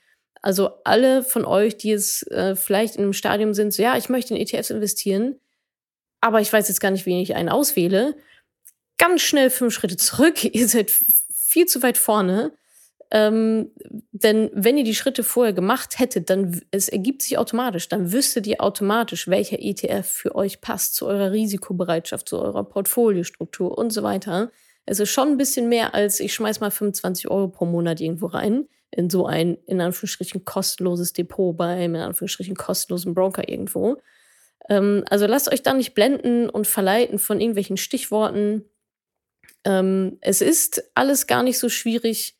Also 0.41 0.71
alle 0.83 1.23
von 1.23 1.45
euch, 1.45 1.77
die 1.77 1.89
jetzt 1.89 2.29
äh, 2.31 2.55
vielleicht 2.55 2.95
in 2.95 3.03
einem 3.03 3.13
Stadium 3.13 3.53
sind, 3.53 3.73
so 3.73 3.81
ja, 3.81 3.97
ich 3.97 4.09
möchte 4.09 4.35
in 4.35 4.41
ETFs 4.41 4.69
investieren, 4.69 5.39
aber 6.21 6.41
ich 6.41 6.51
weiß 6.51 6.67
jetzt 6.67 6.79
gar 6.79 6.91
nicht, 6.91 7.05
wen 7.05 7.19
ich 7.19 7.35
einen 7.35 7.49
auswähle, 7.49 8.15
ganz 8.97 9.21
schnell 9.21 9.49
fünf 9.49 9.73
Schritte 9.73 9.97
zurück. 9.97 10.43
Ihr 10.53 10.67
seid 10.67 10.91
viel 10.91 11.65
zu 11.65 11.81
weit 11.81 11.97
vorne 11.97 12.51
ähm, 13.15 13.69
denn 14.12 14.49
wenn 14.54 14.76
ihr 14.76 14.84
die 14.84 14.95
Schritte 14.95 15.23
vorher 15.23 15.54
gemacht 15.54 15.99
hättet, 15.99 16.32
dann 16.32 16.62
es 16.71 16.89
ergibt 16.89 17.21
sich 17.21 17.38
automatisch, 17.38 17.88
dann 17.88 18.12
wüsstet 18.12 18.47
ihr 18.47 18.60
automatisch, 18.60 19.28
welcher 19.28 19.62
ETF 19.62 20.08
für 20.08 20.34
euch 20.34 20.62
passt, 20.62 20.95
zu 20.95 21.06
eurer 21.06 21.32
Risikobereitschaft, 21.32 22.28
zu 22.28 22.39
eurer 22.39 22.63
Portfoliostruktur 22.63 23.78
und 23.78 23.93
so 23.93 24.02
weiter. 24.02 24.52
Es 24.88 24.99
ist 24.99 25.12
schon 25.12 25.30
ein 25.30 25.38
bisschen 25.38 25.69
mehr 25.69 25.93
als 25.93 26.19
ich 26.19 26.34
schmeiß 26.34 26.60
mal 26.60 26.71
25 26.71 27.30
Euro 27.30 27.49
pro 27.49 27.65
Monat 27.65 28.02
irgendwo 28.02 28.26
rein 28.26 28.67
in 28.89 29.12
so 29.12 29.28
ein 29.28 29.60
in 29.67 29.80
Anführungsstrichen 29.80 30.43
kostenloses 30.43 31.13
Depot 31.13 31.56
bei 31.56 31.67
einem 31.67 31.93
in 31.93 32.02
Anführungsstrichen 32.02 32.56
kostenlosen 32.56 33.13
Broker 33.13 33.47
irgendwo. 33.47 34.02
Ähm, 34.69 35.04
also 35.08 35.28
lasst 35.28 35.54
euch 35.54 35.62
da 35.62 35.76
nicht 35.76 35.93
blenden 35.93 36.49
und 36.49 36.65
verleiten 36.65 37.19
von 37.19 37.39
irgendwelchen 37.39 37.78
Stichworten. 37.78 38.65
Ähm, 39.65 40.17
es 40.21 40.41
ist 40.41 40.89
alles 40.95 41.28
gar 41.28 41.43
nicht 41.43 41.60
so 41.60 41.69
schwierig 41.69 42.39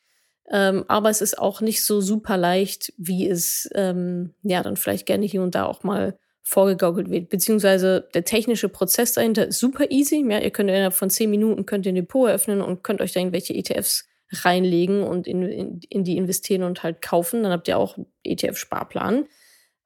ähm, 0.54 0.86
aber 0.88 1.10
es 1.10 1.22
ist 1.22 1.40
auch 1.40 1.62
nicht 1.62 1.84
so 1.84 2.00
super 2.00 2.38
leicht, 2.38 2.94
wie 2.98 3.28
es 3.28 3.68
ähm, 3.74 4.36
ja 4.44 4.62
dann 4.62 4.78
vielleicht 4.78 5.08
gerne 5.08 5.26
hier 5.26 5.42
und 5.42 5.56
da 5.56 5.66
auch 5.66 5.82
mal 5.82 6.16
vorgegaukelt 6.44 7.10
wird. 7.10 7.30
Beziehungsweise 7.30 8.08
der 8.14 8.24
technische 8.24 8.70
Prozess 8.70 9.14
dahinter 9.14 9.48
ist 9.48 9.58
super 9.58 9.90
easy. 9.90 10.24
Ja, 10.30 10.38
ihr 10.38 10.52
könnt 10.52 10.70
innerhalb 10.70 10.94
von 10.94 11.10
zehn 11.10 11.32
Minuten 11.32 11.66
könnt 11.66 11.88
ihr 11.88 11.92
ein 11.92 11.96
Depot 11.96 12.30
eröffnen 12.30 12.62
und 12.62 12.84
könnt 12.84 13.02
euch 13.02 13.14
da 13.14 13.20
irgendwelche 13.20 13.56
ETFs 13.56 14.08
reinlegen 14.32 15.02
und 15.02 15.26
in, 15.26 15.42
in, 15.42 15.80
in 15.90 16.04
die 16.04 16.18
investieren 16.18 16.62
und 16.62 16.84
halt 16.84 17.02
kaufen. 17.02 17.42
Dann 17.42 17.52
habt 17.52 17.68
ihr 17.68 17.80
auch 17.80 17.98
ETF-Sparplan. 18.24 19.26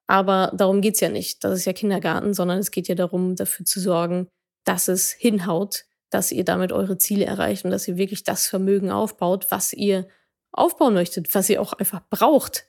Aber 0.06 0.52
darum 0.54 0.82
geht's 0.82 1.00
ja 1.00 1.08
nicht. 1.08 1.44
Das 1.44 1.58
ist 1.58 1.64
ja 1.64 1.72
Kindergarten, 1.72 2.34
sondern 2.34 2.58
es 2.58 2.70
geht 2.70 2.88
ja 2.88 2.94
darum, 2.94 3.36
dafür 3.36 3.64
zu 3.64 3.80
sorgen, 3.80 4.28
dass 4.64 4.88
es 4.88 5.12
hinhaut, 5.12 5.84
dass 6.10 6.30
ihr 6.30 6.44
damit 6.44 6.72
eure 6.72 6.98
Ziele 6.98 7.24
erreicht 7.24 7.64
und 7.64 7.70
dass 7.70 7.88
ihr 7.88 7.96
wirklich 7.96 8.22
das 8.22 8.46
Vermögen 8.46 8.90
aufbaut, 8.90 9.46
was 9.48 9.72
ihr 9.72 10.08
aufbauen 10.52 10.94
möchtet, 10.94 11.34
was 11.34 11.48
ihr 11.48 11.60
auch 11.60 11.72
einfach 11.74 12.02
braucht 12.10 12.66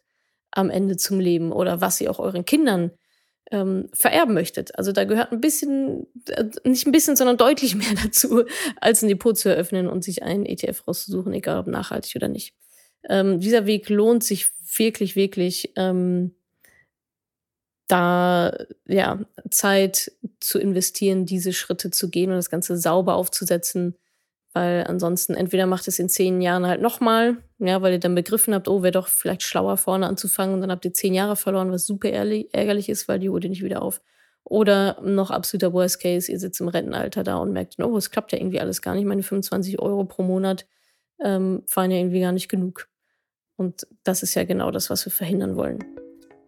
am 0.52 0.70
Ende 0.70 0.98
zum 0.98 1.20
Leben 1.20 1.52
oder 1.52 1.82
was 1.82 2.02
ihr 2.02 2.10
auch 2.12 2.20
euren 2.20 2.46
Kindern 2.46 2.92
ähm, 3.52 3.89
vererben 3.94 4.34
möchtet. 4.34 4.78
Also 4.78 4.92
da 4.92 5.06
gehört 5.06 5.32
ein 5.32 5.42
bisschen, 5.42 6.08
äh, 6.28 6.46
nicht 6.63 6.86
ein 6.86 6.92
bisschen, 6.92 7.15
sondern 7.15 7.38
deutlich 7.38 7.76
mehr 7.76 7.96
dazu, 8.04 8.44
als 8.80 9.02
ein 9.02 9.10
Depot 9.10 9.38
zu 9.38 9.50
eröffnen 9.50 9.88
und 9.88 10.04
sich 10.04 10.24
einen 10.24 10.46
ETF 10.46 10.88
rauszusuchen, 10.88 11.34
egal 11.34 11.60
ob 11.60 11.68
nachhaltig 11.68 12.15
oder 12.15 12.28
nicht. 12.28 12.54
Ähm, 13.08 13.39
dieser 13.39 13.65
Weg 13.65 13.89
lohnt 13.89 14.24
sich 14.24 14.48
wirklich, 14.76 15.15
wirklich, 15.15 15.74
ähm, 15.76 16.36
da 17.88 18.56
ja 18.86 19.20
Zeit 19.50 20.12
zu 20.39 20.60
investieren, 20.60 21.26
diese 21.26 21.54
Schritte 21.54 21.89
zu 21.89 22.10
gehen 22.10 22.30
und 22.30 22.36
das 22.36 22.52
Ganze 22.52 22.78
sauber 22.78 23.15
aufzusetzen 23.15 23.96
weil 24.54 24.84
ansonsten 24.88 25.36
entweder 25.36 25.68
macht 25.68 25.88
es 25.88 26.00
in 26.00 26.10
zehn 26.10 26.42
Jahren 26.42 26.66
halt 26.66 26.82
nochmal, 26.82 27.38
ja, 27.60 27.82
weil 27.82 27.94
ihr 27.94 28.00
dann 28.00 28.16
begriffen 28.16 28.54
habt, 28.54 28.68
oh, 28.68 28.82
wäre 28.82 28.92
doch 28.92 29.08
vielleicht 29.08 29.44
schlauer 29.44 29.78
vorne 29.78 30.08
anzufangen 30.08 30.56
und 30.56 30.62
dann 30.62 30.72
habt 30.72 30.86
ihr 30.86 30.94
zehn 30.94 31.14
Jahre 31.14 31.36
verloren, 31.36 31.72
was 31.72 31.86
super 31.86 32.10
ärgerlich 32.10 32.90
ist, 32.90 33.08
weil 33.08 33.20
die 33.20 33.30
holt 33.30 33.44
ihr 33.44 33.50
nicht 33.50 33.64
wieder 33.64 33.82
auf. 33.82 34.02
Oder 34.44 35.00
noch 35.04 35.30
absoluter 35.30 35.74
Worst 35.74 36.02
Case, 36.02 36.32
ihr 36.32 36.40
sitzt 36.40 36.60
im 36.60 36.70
Rentenalter 36.70 37.24
da 37.24 37.38
und 37.38 37.54
merkt, 37.54 37.76
oh, 37.80 37.98
es 37.98 38.10
klappt 38.10 38.32
ja 38.32 38.40
irgendwie 38.40 38.60
alles 38.60 38.82
gar 38.82 38.96
nicht. 38.96 39.06
Meine 39.06 39.22
25 39.22 39.80
Euro 39.80 40.06
pro 40.06 40.24
Monat 40.24 40.66
ähm, 41.24 41.64
waren 41.74 41.92
ja 41.92 41.98
irgendwie 41.98 42.22
gar 42.22 42.32
nicht 42.32 42.50
genug. 42.50 42.88
Und 43.58 43.86
das 44.04 44.24
ist 44.24 44.34
ja 44.34 44.46
genau 44.46 44.72
das, 44.72 44.90
was 44.90 45.06
wir 45.06 45.12
verhindern 45.12 45.56
wollen. 45.56 45.84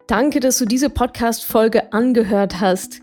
Danke, 0.08 0.40
dass 0.40 0.58
du 0.58 0.64
diese 0.64 0.90
Podcast-Folge 0.90 1.92
angehört 1.92 2.60
hast. 2.60 3.02